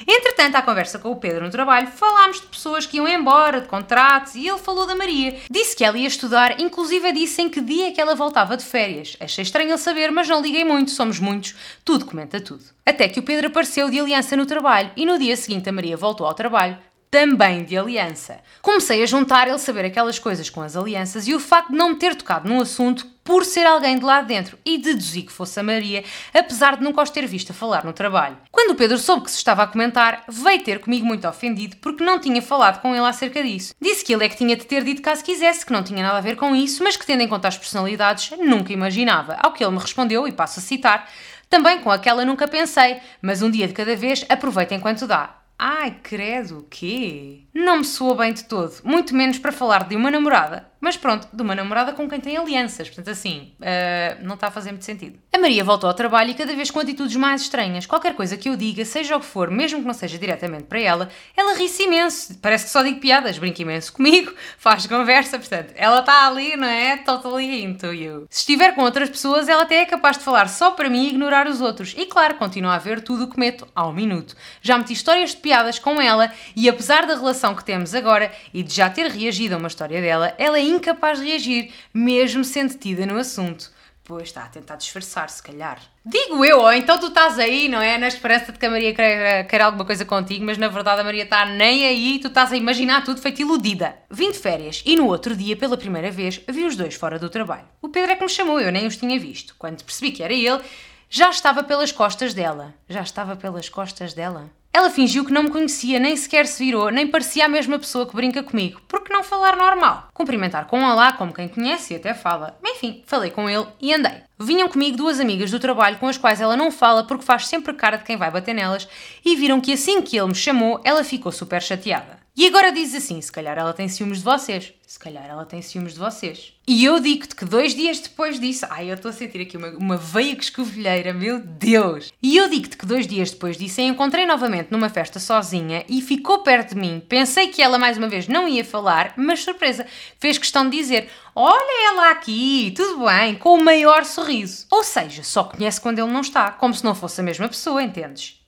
Entretanto, 0.07 0.57
à 0.57 0.63
conversa 0.63 0.99
com 0.99 1.11
o 1.11 1.17
Pedro 1.17 1.45
no 1.45 1.51
trabalho, 1.51 1.89
falámos 1.89 2.41
de 2.41 2.47
pessoas 2.47 2.87
que 2.87 2.99
iam 2.99 3.09
embora, 3.09 3.61
de 3.61 3.69
contratos, 3.69 4.35
e 4.35 4.47
ele 4.47 4.59
falou 4.59 4.87
da 4.87 4.95
Maria. 4.95 5.37
Disse 5.51 5.75
que 5.75 5.85
ela 5.85 5.99
ia 5.99 6.07
estudar, 6.07 6.61
inclusive 6.61 7.13
disse 7.13 7.43
em 7.43 7.49
que 7.49 7.61
dia 7.61 7.89
é 7.89 7.91
que 7.91 8.01
ela 8.01 8.15
voltava 8.15 8.57
de 8.57 8.65
férias. 8.65 9.17
Achei 9.19 9.43
estranho 9.43 9.71
ele 9.71 9.79
saber, 9.79 10.11
mas 10.11 10.29
não 10.29 10.43
liguei 10.43 10.65
muito, 10.65 10.91
somos 10.91 11.19
muitos, 11.19 11.55
tudo 11.85 12.05
comenta 12.05 12.41
tudo. 12.41 12.65
Até 12.85 13.09
que 13.09 13.21
o 13.21 13.23
Pedro 13.23 13.49
apareceu 13.49 13.89
de 13.91 14.01
aliança 14.01 14.37
no 14.37 14.47
trabalho, 14.47 14.91
e 14.97 15.07
no 15.07 15.19
dia 15.19 15.37
seguinte 15.37 15.69
a 15.69 15.73
Maria 15.73 15.97
voltou 15.97 16.27
ao 16.27 16.35
trabalho, 16.35 16.79
também 17.11 17.65
de 17.65 17.77
aliança. 17.77 18.39
Comecei 18.63 19.03
a 19.03 19.07
juntar 19.07 19.49
ele 19.49 19.59
saber 19.59 19.85
aquelas 19.85 20.19
coisas 20.19 20.49
com 20.49 20.63
as 20.63 20.77
alianças 20.77 21.27
e 21.27 21.35
o 21.35 21.41
facto 21.41 21.73
de 21.73 21.77
não 21.77 21.91
me 21.91 21.97
ter 21.97 22.15
tocado 22.15 22.49
no 22.49 22.61
assunto 22.61 23.07
por 23.25 23.45
ser 23.45 23.67
alguém 23.67 23.99
de 23.99 24.05
lá 24.05 24.23
dentro 24.23 24.59
e 24.65 24.79
deduzi 24.79 25.23
que 25.23 25.33
fosse 25.33 25.59
a 25.59 25.63
Maria, 25.63 26.05
apesar 26.33 26.77
de 26.77 26.83
nunca 26.83 27.03
os 27.03 27.11
ter 27.11 27.27
visto 27.27 27.51
a 27.51 27.55
falar 27.55 27.85
no 27.85 27.93
trabalho. 27.93 28.39
Quando 28.51 28.71
o 28.71 28.75
Pedro 28.75 28.99
soube 28.99 29.25
que 29.25 29.31
se 29.31 29.37
estava 29.37 29.63
a 29.63 29.67
comentar, 29.67 30.25
veio 30.29 30.63
ter 30.63 30.81
comigo 30.81 31.07
muito 31.07 31.27
ofendido 31.27 31.77
porque 31.77 32.05
não 32.05 32.19
tinha 32.19 32.41
falado 32.41 32.81
com 32.81 32.95
ele 32.95 33.05
acerca 33.05 33.43
disso. 33.43 33.75
Disse 33.81 34.05
que 34.05 34.15
ele 34.15 34.25
é 34.25 34.29
que 34.29 34.37
tinha 34.37 34.57
de 34.57 34.65
ter 34.65 34.83
dito 34.85 35.03
caso 35.03 35.25
quisesse, 35.25 35.67
que 35.67 35.73
não 35.73 35.83
tinha 35.83 36.03
nada 36.03 36.19
a 36.19 36.23
ver 36.23 36.37
com 36.37 36.55
isso, 36.55 36.83
mas 36.83 36.97
que 36.97 37.07
tendo 37.07 37.23
em 37.23 37.29
conta 37.29 37.49
as 37.49 37.59
personalidades, 37.59 38.31
nunca 38.39 38.73
imaginava. 38.73 39.37
Ao 39.41 39.53
que 39.53 39.63
ele 39.63 39.73
me 39.73 39.79
respondeu, 39.79 40.27
e 40.27 40.33
passo 40.33 40.61
a 40.61 40.63
citar, 40.63 41.09
também 41.49 41.81
com 41.81 41.91
aquela 41.91 42.25
nunca 42.25 42.47
pensei, 42.47 42.99
mas 43.21 43.43
um 43.43 43.51
dia 43.51 43.67
de 43.67 43.75
cada 43.75 43.97
vez 43.97 44.25
aproveita 44.29 44.75
enquanto 44.75 45.07
dá. 45.07 45.40
Ai, 45.63 45.99
credo, 46.03 46.61
o 46.61 46.63
quê? 46.63 47.43
Não 47.53 47.77
me 47.81 47.85
soa 47.85 48.15
bem 48.15 48.33
de 48.33 48.45
todo, 48.45 48.81
muito 48.83 49.15
menos 49.15 49.39
para 49.39 49.53
falar 49.53 49.87
de 49.87 49.95
uma 49.95 50.11
namorada. 50.11 50.70
Mas 50.81 50.97
pronto, 50.97 51.29
de 51.31 51.43
uma 51.43 51.55
namorada 51.55 51.93
com 51.93 52.09
quem 52.09 52.19
tem 52.19 52.37
alianças, 52.37 52.89
portanto 52.89 53.11
assim, 53.11 53.53
uh, 53.61 54.25
não 54.25 54.35
está 54.35 54.47
a 54.47 54.51
fazer 54.51 54.71
muito 54.71 54.85
sentido. 54.85 55.19
A 55.33 55.39
Maria 55.39 55.63
voltou 55.63 55.89
ao 55.89 55.95
trabalho 55.95 56.31
e 56.31 56.35
cada 56.35 56.55
vez 56.57 56.71
com 56.71 56.81
atitudes 56.81 57.15
mais 57.17 57.43
estranhas. 57.43 57.85
Qualquer 57.85 58.15
coisa 58.15 58.37
que 58.37 58.49
eu 58.49 58.57
diga, 58.57 58.85
seja 58.85 59.17
o 59.17 59.21
que 59.21 59.27
for, 59.27 59.51
mesmo 59.51 59.81
que 59.81 59.87
não 59.87 59.93
seja 59.93 60.17
diretamente 60.17 60.65
para 60.65 60.81
ela, 60.81 61.11
ela 61.37 61.55
ri-se 61.55 61.83
imenso. 61.83 62.39
Parece 62.41 62.65
que 62.65 62.71
só 62.71 62.83
digo 62.83 62.99
piadas, 62.99 63.39
brinca 63.39 63.61
imenso 63.61 63.93
comigo, 63.93 64.33
faz 64.57 64.87
conversa, 64.87 65.39
portanto, 65.39 65.73
ela 65.77 66.01
está 66.01 66.27
ali, 66.27 66.57
não 66.57 66.67
é? 66.67 66.97
Totally 66.97 67.63
into 67.63 67.93
you. 67.93 68.27
Se 68.31 68.41
estiver 68.41 68.75
com 68.75 68.83
outras 68.83 69.11
pessoas, 69.11 69.49
ela 69.49 69.63
até 69.63 69.83
é 69.83 69.87
capaz 69.87 70.17
de 70.17 70.25
falar 70.25 70.49
só 70.49 70.71
para 70.71 70.89
mim 70.89 71.05
e 71.05 71.09
ignorar 71.09 71.47
os 71.47 71.61
outros. 71.61 71.95
E 71.97 72.07
claro, 72.07 72.37
continua 72.37 72.75
a 72.75 72.79
ver 72.79 73.03
tudo 73.03 73.25
o 73.25 73.31
que 73.31 73.39
meto 73.39 73.69
ao 73.75 73.93
minuto. 73.93 74.35
Já 74.63 74.79
meti 74.79 74.95
histórias 74.95 75.31
de 75.31 75.37
piadas 75.37 75.79
com 75.79 76.01
ela 76.01 76.33
e 76.57 76.69
apesar 76.69 77.07
da 77.07 77.15
relação 77.15 77.55
que 77.55 77.65
temos 77.65 77.95
agora 77.95 78.33
e 78.55 78.63
de 78.63 78.75
já 78.75 78.89
ter 78.89 79.11
reagido 79.11 79.55
a 79.55 79.59
uma 79.59 79.69
história 79.69 80.01
dela, 80.01 80.35
ela 80.39 80.59
é 80.59 80.70
incapaz 80.71 81.19
de 81.19 81.27
reagir, 81.27 81.73
mesmo 81.93 82.45
sendo 82.45 82.75
tida 82.75 83.05
no 83.05 83.19
assunto. 83.19 83.71
Pois 84.05 84.25
está 84.25 84.43
a 84.43 84.49
tentar 84.49 84.75
disfarçar, 84.75 85.31
se 85.31 85.41
calhar. 85.41 85.81
Digo 86.05 86.45
eu, 86.45 86.61
ou 86.61 86.73
então 86.73 86.99
tu 86.99 87.07
estás 87.07 87.39
aí, 87.39 87.69
não 87.69 87.81
é? 87.81 87.97
Na 87.97 88.09
esperança 88.09 88.51
de 88.51 88.59
que 88.59 88.67
a 88.67 88.71
Maria 88.71 88.93
quer, 88.93 89.47
quer 89.47 89.61
alguma 89.61 89.85
coisa 89.85 90.05
contigo, 90.05 90.45
mas 90.45 90.59
na 90.59 90.67
verdade 90.67 91.01
a 91.01 91.05
Maria 91.05 91.23
está 91.23 91.45
nem 91.45 91.87
aí 91.87 92.17
e 92.17 92.19
tu 92.19 92.27
estás 92.27 92.51
a 92.51 92.57
imaginar 92.57 93.05
tudo 93.05 93.21
feito 93.21 93.43
iludida. 93.43 93.95
Vim 94.11 94.33
de 94.33 94.39
férias 94.39 94.83
e 94.85 94.97
no 94.97 95.07
outro 95.07 95.37
dia, 95.37 95.57
pela 95.57 95.77
primeira 95.77 96.11
vez, 96.11 96.41
vi 96.49 96.65
os 96.65 96.75
dois 96.75 96.97
fora 96.97 97.21
do 97.21 97.31
trabalho. 97.31 97.69
O 97.81 97.89
Pedro 97.89 98.11
é 98.11 98.17
que 98.17 98.25
me 98.25 98.29
chamou, 98.29 98.59
eu 98.59 98.73
nem 98.73 98.87
os 98.87 98.97
tinha 98.97 99.17
visto. 99.17 99.55
Quando 99.57 99.85
percebi 99.85 100.11
que 100.11 100.25
era 100.25 100.35
ele, 100.35 100.61
já 101.09 101.31
estava 101.31 101.63
pelas 101.63 101.93
costas 101.93 102.35
dela. 102.35 102.75
Já 102.89 103.03
estava 103.03 103.37
pelas 103.37 103.69
costas 103.69 104.13
dela? 104.13 104.51
Ela 104.73 104.89
fingiu 104.89 105.25
que 105.25 105.33
não 105.33 105.43
me 105.43 105.51
conhecia, 105.51 105.99
nem 105.99 106.17
sequer 106.17 106.47
se 106.47 106.65
virou, 106.65 106.91
nem 106.91 107.07
parecia 107.07 107.45
a 107.45 107.49
mesma 107.49 107.77
pessoa 107.77 108.07
que 108.07 108.15
brinca 108.15 108.41
comigo. 108.41 108.81
Por 108.87 109.03
que 109.03 109.13
não 109.13 109.25
falar 109.25 109.57
normal? 109.57 110.09
Cumprimentar 110.15 110.67
com 110.67 110.85
olá, 110.85 111.13
como 111.13 111.35
quem 111.35 111.49
conhece 111.49 111.93
e 111.93 111.97
até 111.97 112.15
fala. 112.15 112.57
Enfim, 112.65 113.03
falei 113.05 113.33
com 113.33 113.51
ele 113.51 113.67
e 113.81 113.93
andei. 113.93 114.23
Vinham 114.39 114.69
comigo 114.69 114.97
duas 114.97 115.19
amigas 115.19 115.51
do 115.51 115.59
trabalho 115.59 115.99
com 115.99 116.07
as 116.07 116.17
quais 116.17 116.41
ela 116.41 116.57
não 116.57 116.71
fala 116.71 117.03
porque 117.05 117.25
faz 117.25 117.49
sempre 117.49 117.75
cara 117.75 117.99
de 117.99 118.05
quem 118.05 118.17
vai 118.17 118.31
bater 118.31 118.55
nelas 118.55 118.89
e 119.25 119.35
viram 119.35 119.61
que 119.61 119.73
assim 119.73 120.01
que 120.03 120.17
ele 120.17 120.29
me 120.29 120.35
chamou, 120.37 120.81
ela 120.85 121.03
ficou 121.03 121.33
super 121.33 121.61
chateada. 121.61 122.20
E 122.37 122.47
agora 122.47 122.73
diz 122.73 122.95
assim: 122.95 123.21
se 123.21 123.31
calhar 123.31 123.59
ela 123.59 123.73
tem 123.73 123.89
ciúmes 123.89 124.19
de 124.19 124.25
vocês. 124.25 124.73
Se 124.87 124.99
calhar 124.99 125.25
ela 125.25 125.45
tem 125.45 125.63
ciúmes 125.63 125.93
de 125.95 125.99
vocês. 125.99 126.53
E 126.67 126.85
eu 126.85 126.99
digo-te 127.01 127.35
que 127.35 127.45
dois 127.45 127.75
dias 127.75 128.01
depois 128.01 128.41
disso. 128.41 128.67
Ai, 128.71 128.91
eu 128.91 128.95
estou 128.95 129.11
a 129.11 129.13
sentir 129.13 129.41
aqui 129.41 129.57
uma, 129.57 129.69
uma 129.71 129.97
veia 129.97 130.35
que 130.35 130.45
escovilheira, 130.45 131.13
meu 131.13 131.41
Deus! 131.41 132.13
E 132.23 132.37
eu 132.37 132.49
digo-te 132.49 132.77
que 132.77 132.87
dois 132.87 133.07
dias 133.07 133.31
depois 133.31 133.57
disso 133.57 133.81
a 133.81 133.85
encontrei 133.85 134.27
novamente 134.27 134.71
numa 134.71 134.89
festa 134.89 135.21
sozinha 135.21 135.85
e 135.89 136.01
ficou 136.01 136.43
perto 136.43 136.75
de 136.75 136.81
mim. 136.81 137.03
Pensei 137.09 137.49
que 137.49 137.63
ela 137.63 137.79
mais 137.79 137.99
uma 137.99 138.09
vez 138.09 138.27
não 138.27 138.49
ia 138.49 138.65
falar, 138.65 139.15
mas 139.17 139.45
surpresa, 139.45 139.87
fez 140.19 140.39
questão 140.39 140.69
de 140.69 140.77
dizer: 140.77 141.09
Olha 141.35 141.89
ela 141.93 142.11
aqui, 142.11 142.73
tudo 142.77 143.05
bem, 143.05 143.37
com 143.37 143.55
o 143.55 143.65
maior 143.65 144.05
sorriso. 144.05 144.67
Ou 144.71 144.83
seja, 144.83 145.23
só 145.23 145.45
conhece 145.45 145.81
quando 145.81 145.99
ele 145.99 146.11
não 146.11 146.21
está, 146.21 146.51
como 146.53 146.75
se 146.75 146.85
não 146.85 146.95
fosse 146.95 147.21
a 147.21 147.25
mesma 147.25 147.49
pessoa, 147.49 147.83
entendes? 147.83 148.40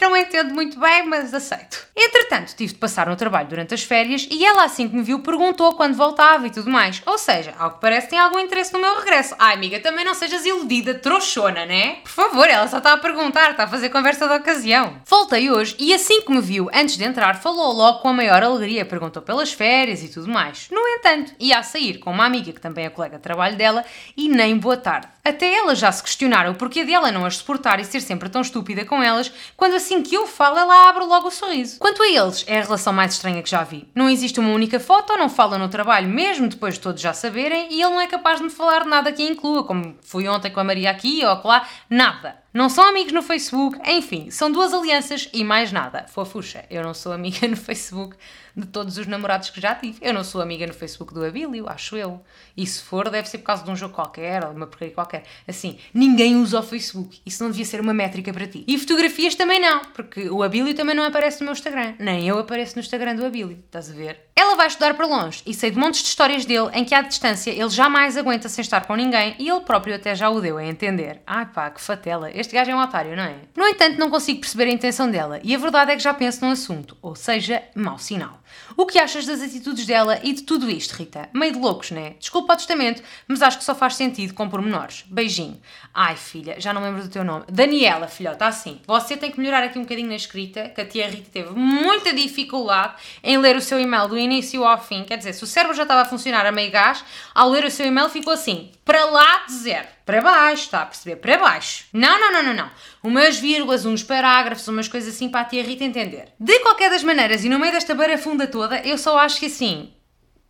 Não 0.00 0.16
entendo 0.16 0.52
muito 0.52 0.78
bem, 0.78 1.06
mas 1.06 1.32
aceito. 1.32 1.86
Entretanto, 1.96 2.54
tive 2.56 2.72
de 2.72 2.78
passar 2.78 3.06
no 3.06 3.16
trabalho 3.16 3.48
durante 3.48 3.74
as 3.74 3.82
férias 3.82 4.26
e 4.30 4.44
ela, 4.44 4.64
assim 4.64 4.88
que 4.88 4.96
me 4.96 5.02
viu, 5.02 5.20
perguntou 5.20 5.74
quando 5.74 5.94
voltava 5.94 6.46
e 6.46 6.50
tudo 6.50 6.70
mais. 6.70 7.00
Ou 7.06 7.16
seja, 7.16 7.54
ao 7.58 7.72
que 7.72 7.80
parece, 7.80 8.08
tem 8.08 8.18
algum 8.18 8.38
interesse 8.38 8.72
no 8.72 8.80
meu 8.80 8.98
regresso. 8.98 9.34
Ai, 9.38 9.54
amiga, 9.54 9.78
também 9.80 10.04
não 10.04 10.14
sejas 10.14 10.44
iludida, 10.44 10.94
trouxona, 10.94 11.64
né? 11.64 11.98
Por 12.02 12.10
favor, 12.10 12.48
ela 12.48 12.66
só 12.66 12.78
está 12.78 12.94
a 12.94 12.98
perguntar, 12.98 13.52
está 13.52 13.64
a 13.64 13.68
fazer 13.68 13.90
conversa 13.90 14.26
de 14.26 14.34
ocasião. 14.34 15.00
Voltei 15.06 15.50
hoje 15.50 15.76
e, 15.78 15.94
assim 15.94 16.22
que 16.22 16.32
me 16.32 16.40
viu, 16.40 16.68
antes 16.74 16.96
de 16.96 17.04
entrar, 17.04 17.40
falou 17.40 17.72
logo 17.72 18.00
com 18.00 18.08
a 18.08 18.12
maior 18.12 18.42
alegria, 18.42 18.84
perguntou 18.84 19.22
pelas 19.22 19.52
férias 19.52 20.02
e 20.02 20.08
tudo 20.08 20.28
mais. 20.28 20.68
No 20.70 20.80
entanto, 20.80 21.32
ia 21.38 21.58
a 21.58 21.62
sair 21.62 21.98
com 21.98 22.10
uma 22.10 22.26
amiga 22.26 22.52
que 22.52 22.60
também 22.60 22.84
é 22.84 22.90
colega 22.90 23.16
de 23.16 23.22
trabalho 23.22 23.56
dela 23.56 23.84
e 24.16 24.28
nem 24.28 24.56
boa 24.58 24.76
tarde. 24.76 25.08
Até 25.24 25.54
elas 25.54 25.78
já 25.78 25.90
se 25.90 26.02
questionaram 26.02 26.52
o 26.52 26.54
porquê 26.54 26.84
dela 26.84 27.10
não 27.10 27.24
as 27.24 27.36
suportar 27.36 27.80
e 27.80 27.84
ser 27.84 28.00
sempre 28.00 28.28
tão 28.28 28.42
estúpida 28.42 28.84
com 28.84 29.02
elas, 29.02 29.32
quando 29.56 29.74
assim 29.74 29.93
que 30.02 30.14
eu 30.14 30.26
falo 30.26 30.58
ela 30.58 30.88
abre 30.88 31.04
logo 31.04 31.28
o 31.28 31.30
sorriso. 31.30 31.78
Quanto 31.78 32.02
a 32.02 32.08
eles, 32.08 32.44
é 32.46 32.58
a 32.58 32.62
relação 32.62 32.92
mais 32.92 33.12
estranha 33.12 33.42
que 33.42 33.50
já 33.50 33.62
vi. 33.62 33.88
Não 33.94 34.08
existe 34.08 34.40
uma 34.40 34.50
única 34.50 34.80
foto, 34.80 35.16
não 35.16 35.28
fala 35.28 35.58
no 35.58 35.68
trabalho, 35.68 36.08
mesmo 36.08 36.48
depois 36.48 36.74
de 36.74 36.80
todos 36.80 37.00
já 37.00 37.12
saberem, 37.12 37.68
e 37.70 37.82
ele 37.82 37.90
não 37.90 38.00
é 38.00 38.06
capaz 38.06 38.38
de 38.38 38.44
me 38.44 38.50
falar 38.50 38.84
nada 38.84 39.12
que 39.12 39.22
inclua, 39.22 39.64
como 39.64 39.96
fui 40.02 40.28
ontem 40.28 40.50
com 40.50 40.60
a 40.60 40.64
Maria 40.64 40.90
aqui 40.90 41.24
ou 41.24 41.40
lá, 41.44 41.66
nada. 41.88 42.43
Não 42.54 42.68
são 42.68 42.88
amigos 42.88 43.12
no 43.12 43.20
Facebook, 43.20 43.80
enfim, 43.84 44.30
são 44.30 44.48
duas 44.48 44.72
alianças 44.72 45.28
e 45.32 45.42
mais 45.42 45.72
nada. 45.72 46.06
Fofuxa, 46.06 46.64
eu 46.70 46.84
não 46.84 46.94
sou 46.94 47.10
amiga 47.12 47.48
no 47.48 47.56
Facebook 47.56 48.16
de 48.56 48.66
todos 48.66 48.96
os 48.96 49.06
namorados 49.06 49.50
que 49.50 49.60
já 49.60 49.74
tive. 49.74 49.98
Eu 50.00 50.14
não 50.14 50.22
sou 50.22 50.40
amiga 50.40 50.64
no 50.66 50.72
Facebook 50.72 51.12
do 51.12 51.24
Abílio, 51.24 51.68
acho 51.68 51.96
eu. 51.96 52.20
E 52.56 52.64
se 52.64 52.80
for, 52.80 53.10
deve 53.10 53.28
ser 53.28 53.38
por 53.38 53.44
causa 53.46 53.64
de 53.64 53.70
um 53.70 53.74
jogo 53.74 53.92
qualquer 53.92 54.44
ou 54.44 54.50
de 54.50 54.56
uma 54.56 54.66
porcaria 54.66 54.94
qualquer. 54.94 55.24
Assim, 55.48 55.78
ninguém 55.92 56.36
usa 56.36 56.60
o 56.60 56.62
Facebook. 56.62 57.20
Isso 57.26 57.42
não 57.42 57.50
devia 57.50 57.64
ser 57.64 57.80
uma 57.80 57.92
métrica 57.92 58.32
para 58.32 58.46
ti. 58.46 58.64
E 58.68 58.78
fotografias 58.78 59.34
também 59.34 59.60
não, 59.60 59.80
porque 59.86 60.28
o 60.28 60.42
Abílio 60.42 60.74
também 60.74 60.94
não 60.94 61.02
aparece 61.02 61.40
no 61.40 61.46
meu 61.46 61.52
Instagram. 61.52 61.94
Nem 61.98 62.28
eu 62.28 62.38
apareço 62.38 62.76
no 62.76 62.80
Instagram 62.80 63.16
do 63.16 63.26
Abílio. 63.26 63.58
Estás 63.66 63.90
a 63.90 63.92
ver? 63.92 64.20
Ela 64.36 64.56
vai 64.56 64.66
estudar 64.66 64.94
para 64.94 65.06
longe 65.06 65.42
e 65.46 65.54
sei 65.54 65.70
de 65.70 65.78
montes 65.78 66.02
de 66.02 66.08
histórias 66.08 66.44
dele 66.44 66.68
em 66.74 66.84
que 66.84 66.94
à 66.94 67.02
distância 67.02 67.50
ele 67.50 67.70
jamais 67.70 68.16
aguenta 68.16 68.48
sem 68.48 68.62
estar 68.62 68.84
com 68.86 68.94
ninguém 68.94 69.34
e 69.38 69.48
ele 69.48 69.60
próprio 69.60 69.94
até 69.94 70.14
já 70.14 70.28
o 70.28 70.40
deu 70.40 70.58
a 70.58 70.64
entender. 70.64 71.20
Ai 71.26 71.46
pá, 71.46 71.70
que 71.70 71.80
fatela. 71.80 72.30
Este 72.30 72.43
gajo 72.52 72.70
é 72.70 72.74
um 72.74 72.80
otário, 72.80 73.16
não 73.16 73.22
é? 73.22 73.36
No 73.56 73.66
entanto, 73.66 73.98
não 73.98 74.10
consigo 74.10 74.40
perceber 74.40 74.64
a 74.64 74.72
intenção 74.72 75.10
dela 75.10 75.40
e 75.42 75.54
a 75.54 75.58
verdade 75.58 75.92
é 75.92 75.96
que 75.96 76.02
já 76.02 76.12
penso 76.12 76.44
no 76.44 76.50
assunto, 76.50 76.96
ou 77.00 77.14
seja, 77.14 77.62
mau 77.74 77.98
sinal. 77.98 78.40
O 78.76 78.86
que 78.86 78.98
achas 78.98 79.26
das 79.26 79.40
atitudes 79.40 79.86
dela 79.86 80.18
e 80.22 80.32
de 80.32 80.42
tudo 80.42 80.68
isto, 80.68 80.92
Rita? 80.92 81.28
Meio 81.32 81.52
de 81.52 81.58
loucos, 81.58 81.90
né? 81.90 82.14
Desculpa 82.18 82.54
o 82.54 82.56
testamento, 82.56 83.02
mas 83.28 83.40
acho 83.40 83.58
que 83.58 83.64
só 83.64 83.74
faz 83.74 83.94
sentido 83.94 84.34
com 84.34 84.48
pormenores. 84.48 85.04
Beijinho. 85.06 85.60
Ai, 85.92 86.16
filha, 86.16 86.56
já 86.58 86.72
não 86.72 86.82
lembro 86.82 87.02
do 87.02 87.08
teu 87.08 87.22
nome. 87.22 87.44
Daniela, 87.48 88.08
filhota, 88.08 88.46
assim. 88.46 88.80
Você 88.86 89.16
tem 89.16 89.30
que 89.30 89.38
melhorar 89.38 89.62
aqui 89.62 89.78
um 89.78 89.82
bocadinho 89.82 90.08
na 90.08 90.16
escrita, 90.16 90.68
que 90.68 90.80
a 90.80 90.86
tia 90.86 91.08
Rita 91.08 91.30
teve 91.32 91.50
muita 91.50 92.12
dificuldade 92.12 92.94
em 93.22 93.38
ler 93.38 93.56
o 93.56 93.60
seu 93.60 93.78
e-mail 93.78 94.08
do 94.08 94.18
início 94.18 94.64
ao 94.64 94.82
fim. 94.82 95.04
Quer 95.04 95.18
dizer, 95.18 95.34
se 95.34 95.44
o 95.44 95.46
cérebro 95.46 95.76
já 95.76 95.82
estava 95.84 96.02
a 96.02 96.04
funcionar 96.04 96.44
a 96.44 96.52
meio 96.52 96.72
gás, 96.72 97.04
ao 97.34 97.48
ler 97.48 97.64
o 97.64 97.70
seu 97.70 97.86
e-mail 97.86 98.08
ficou 98.08 98.32
assim, 98.32 98.72
para 98.84 99.04
lá 99.04 99.44
de 99.46 99.52
zero. 99.54 99.94
Para 100.04 100.20
baixo, 100.20 100.64
está 100.64 100.82
a 100.82 100.86
perceber? 100.86 101.16
Para 101.16 101.38
baixo. 101.38 101.86
Não, 101.90 102.20
não, 102.20 102.30
não, 102.30 102.42
não, 102.42 102.54
não. 102.54 102.70
Umas 103.04 103.38
vírgulas, 103.38 103.84
uns 103.84 104.02
parágrafos, 104.02 104.66
umas 104.66 104.88
coisas 104.88 105.14
assim 105.14 105.28
para 105.28 105.42
a 105.42 105.44
tia 105.44 105.62
Rita 105.62 105.84
entender. 105.84 106.28
De 106.40 106.58
qualquer 106.60 106.88
das 106.88 107.04
maneiras, 107.04 107.44
e 107.44 107.50
no 107.50 107.58
meio 107.58 107.70
desta 107.70 107.94
barafunda 107.94 108.46
toda, 108.46 108.78
eu 108.78 108.96
só 108.96 109.18
acho 109.18 109.38
que 109.38 109.44
assim, 109.44 109.92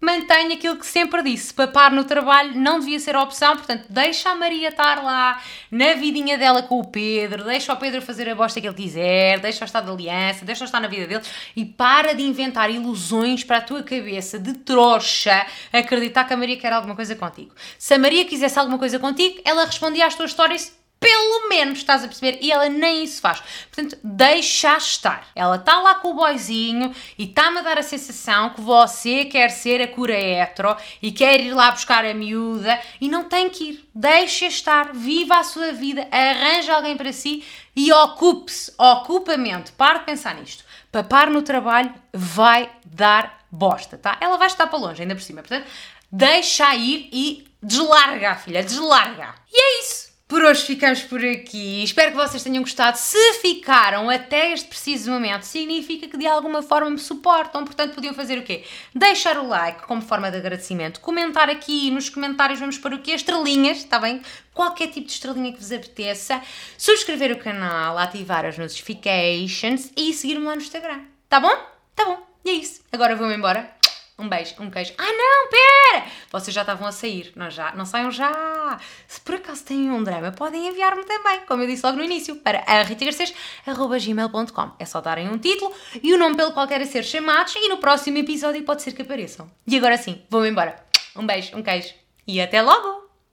mantenho 0.00 0.52
aquilo 0.52 0.76
que 0.76 0.86
sempre 0.86 1.20
disse: 1.24 1.52
papar 1.52 1.90
no 1.90 2.04
trabalho 2.04 2.54
não 2.54 2.78
devia 2.78 3.00
ser 3.00 3.16
a 3.16 3.22
opção, 3.24 3.56
portanto, 3.56 3.86
deixa 3.90 4.30
a 4.30 4.36
Maria 4.36 4.68
estar 4.68 5.02
lá 5.02 5.42
na 5.68 5.94
vidinha 5.94 6.38
dela 6.38 6.62
com 6.62 6.78
o 6.78 6.86
Pedro, 6.86 7.42
deixa 7.42 7.72
o 7.72 7.76
Pedro 7.76 8.00
fazer 8.00 8.28
a 8.28 8.36
bosta 8.36 8.60
que 8.60 8.68
ele 8.68 8.76
quiser, 8.76 9.40
deixa-o 9.40 9.64
estar 9.64 9.80
de 9.80 9.90
aliança, 9.90 10.44
deixa-o 10.44 10.64
estar 10.66 10.78
na 10.78 10.86
vida 10.86 11.08
dele 11.08 11.24
e 11.56 11.64
para 11.64 12.14
de 12.14 12.22
inventar 12.22 12.70
ilusões 12.70 13.42
para 13.42 13.56
a 13.56 13.62
tua 13.62 13.82
cabeça 13.82 14.38
de 14.38 14.52
trouxa 14.58 15.44
acreditar 15.72 16.22
que 16.22 16.32
a 16.32 16.36
Maria 16.36 16.56
quer 16.56 16.72
alguma 16.72 16.94
coisa 16.94 17.16
contigo. 17.16 17.52
Se 17.76 17.94
a 17.94 17.98
Maria 17.98 18.24
quisesse 18.24 18.56
alguma 18.60 18.78
coisa 18.78 19.00
contigo, 19.00 19.40
ela 19.44 19.64
respondia 19.64 20.06
às 20.06 20.14
tuas 20.14 20.30
histórias 20.30 20.83
pelo 21.04 21.48
menos, 21.48 21.78
estás 21.78 22.02
a 22.02 22.08
perceber? 22.08 22.38
E 22.40 22.50
ela 22.50 22.68
nem 22.68 23.04
isso 23.04 23.20
faz. 23.20 23.42
Portanto, 23.70 23.98
deixa 24.02 24.76
estar. 24.76 25.28
Ela 25.34 25.56
está 25.56 25.80
lá 25.80 25.96
com 25.96 26.12
o 26.12 26.14
boyzinho 26.14 26.94
e 27.18 27.24
está-me 27.24 27.58
a 27.58 27.62
dar 27.62 27.78
a 27.78 27.82
sensação 27.82 28.50
que 28.50 28.60
você 28.62 29.26
quer 29.26 29.50
ser 29.50 29.82
a 29.82 29.88
cura 29.88 30.18
hetero 30.18 30.76
e 31.02 31.12
quer 31.12 31.40
ir 31.40 31.52
lá 31.52 31.70
buscar 31.70 32.04
a 32.04 32.14
miúda 32.14 32.80
e 33.00 33.08
não 33.08 33.24
tem 33.24 33.50
que 33.50 33.64
ir. 33.70 33.88
Deixa 33.94 34.46
estar, 34.46 34.94
viva 34.94 35.36
a 35.36 35.44
sua 35.44 35.72
vida, 35.72 36.08
arranja 36.10 36.74
alguém 36.74 36.96
para 36.96 37.12
si 37.12 37.44
e 37.76 37.92
ocupe-se, 37.92 38.72
ocupa 38.78 39.34
a 39.34 39.36
mente. 39.36 39.72
Pare 39.72 39.98
de 39.98 40.06
pensar 40.06 40.34
nisto. 40.34 40.64
Papar 40.90 41.28
no 41.28 41.42
trabalho 41.42 41.92
vai 42.12 42.70
dar 42.86 43.44
bosta, 43.50 43.98
tá? 43.98 44.16
Ela 44.20 44.36
vai 44.36 44.46
estar 44.46 44.66
para 44.66 44.78
longe, 44.78 45.02
ainda 45.02 45.14
por 45.14 45.22
cima. 45.22 45.42
Portanto, 45.42 45.66
deixa 46.10 46.74
ir 46.74 47.08
e 47.12 47.46
deslarga, 47.62 48.36
filha, 48.36 48.62
deslarga. 48.62 49.34
E 49.52 49.60
é 49.60 49.80
isso. 49.80 50.13
Por 50.34 50.42
hoje 50.42 50.64
ficamos 50.64 51.00
por 51.00 51.24
aqui. 51.24 51.84
Espero 51.84 52.10
que 52.10 52.16
vocês 52.16 52.42
tenham 52.42 52.60
gostado. 52.60 52.98
Se 52.98 53.34
ficaram 53.34 54.10
até 54.10 54.52
este 54.52 54.66
preciso 54.66 55.08
momento, 55.12 55.44
significa 55.44 56.08
que 56.08 56.16
de 56.16 56.26
alguma 56.26 56.60
forma 56.60 56.90
me 56.90 56.98
suportam. 56.98 57.64
Portanto, 57.64 57.94
podiam 57.94 58.12
fazer 58.12 58.38
o 58.38 58.42
quê? 58.42 58.64
Deixar 58.92 59.38
o 59.38 59.46
like 59.46 59.86
como 59.86 60.02
forma 60.02 60.32
de 60.32 60.38
agradecimento. 60.38 60.98
Comentar 60.98 61.48
aqui 61.48 61.88
nos 61.92 62.08
comentários, 62.08 62.58
vamos 62.58 62.78
para 62.78 62.96
o 62.96 62.98
quê? 62.98 63.12
Estrelinhas, 63.12 63.78
está 63.78 64.00
bem? 64.00 64.22
Qualquer 64.52 64.88
tipo 64.88 65.06
de 65.06 65.12
estrelinha 65.12 65.52
que 65.52 65.60
vos 65.60 65.70
apeteça. 65.70 66.42
Subscrever 66.76 67.30
o 67.30 67.38
canal, 67.38 67.96
ativar 67.96 68.44
as 68.44 68.58
notifications 68.58 69.92
e 69.96 70.12
seguir-me 70.12 70.46
lá 70.46 70.56
no 70.56 70.62
Instagram. 70.62 71.02
Tá 71.28 71.38
bom? 71.38 71.56
Tá 71.94 72.06
bom. 72.06 72.26
E 72.44 72.50
é 72.50 72.54
isso. 72.54 72.80
Agora 72.90 73.14
vou-me 73.14 73.36
embora. 73.36 73.72
Um 74.16 74.28
beijo, 74.28 74.54
um 74.60 74.70
queijo. 74.70 74.92
Ah, 74.96 75.12
não, 75.12 75.48
pera! 75.50 76.06
Vocês 76.30 76.54
já 76.54 76.60
estavam 76.60 76.86
a 76.86 76.92
sair, 76.92 77.32
não, 77.34 77.50
já, 77.50 77.74
não 77.74 77.84
saiam 77.84 78.12
já! 78.12 78.78
Se 79.08 79.20
por 79.20 79.34
acaso 79.34 79.64
têm 79.64 79.90
um 79.90 80.04
drama, 80.04 80.30
podem 80.30 80.68
enviar-me 80.68 81.04
também, 81.04 81.40
como 81.46 81.62
eu 81.62 81.66
disse 81.66 81.84
logo 81.84 81.98
no 81.98 82.04
início, 82.04 82.36
para 82.36 82.62
ritagarcês.gmail.com. 82.84 84.70
É 84.78 84.84
só 84.84 85.00
darem 85.00 85.28
um 85.28 85.36
título 85.36 85.72
e 86.00 86.14
o 86.14 86.18
nome 86.18 86.36
pelo 86.36 86.52
qual 86.52 86.68
querem 86.68 86.86
ser 86.86 87.02
chamados 87.02 87.56
e 87.56 87.68
no 87.68 87.78
próximo 87.78 88.18
episódio 88.18 88.62
pode 88.62 88.82
ser 88.82 88.92
que 88.92 89.02
apareçam. 89.02 89.50
E 89.66 89.76
agora 89.76 89.96
sim, 89.96 90.22
vou-me 90.30 90.48
embora. 90.48 90.76
Um 91.16 91.26
beijo, 91.26 91.56
um 91.56 91.62
queijo 91.62 91.92
e 92.26 92.40
até 92.40 92.62
logo! 92.62 93.03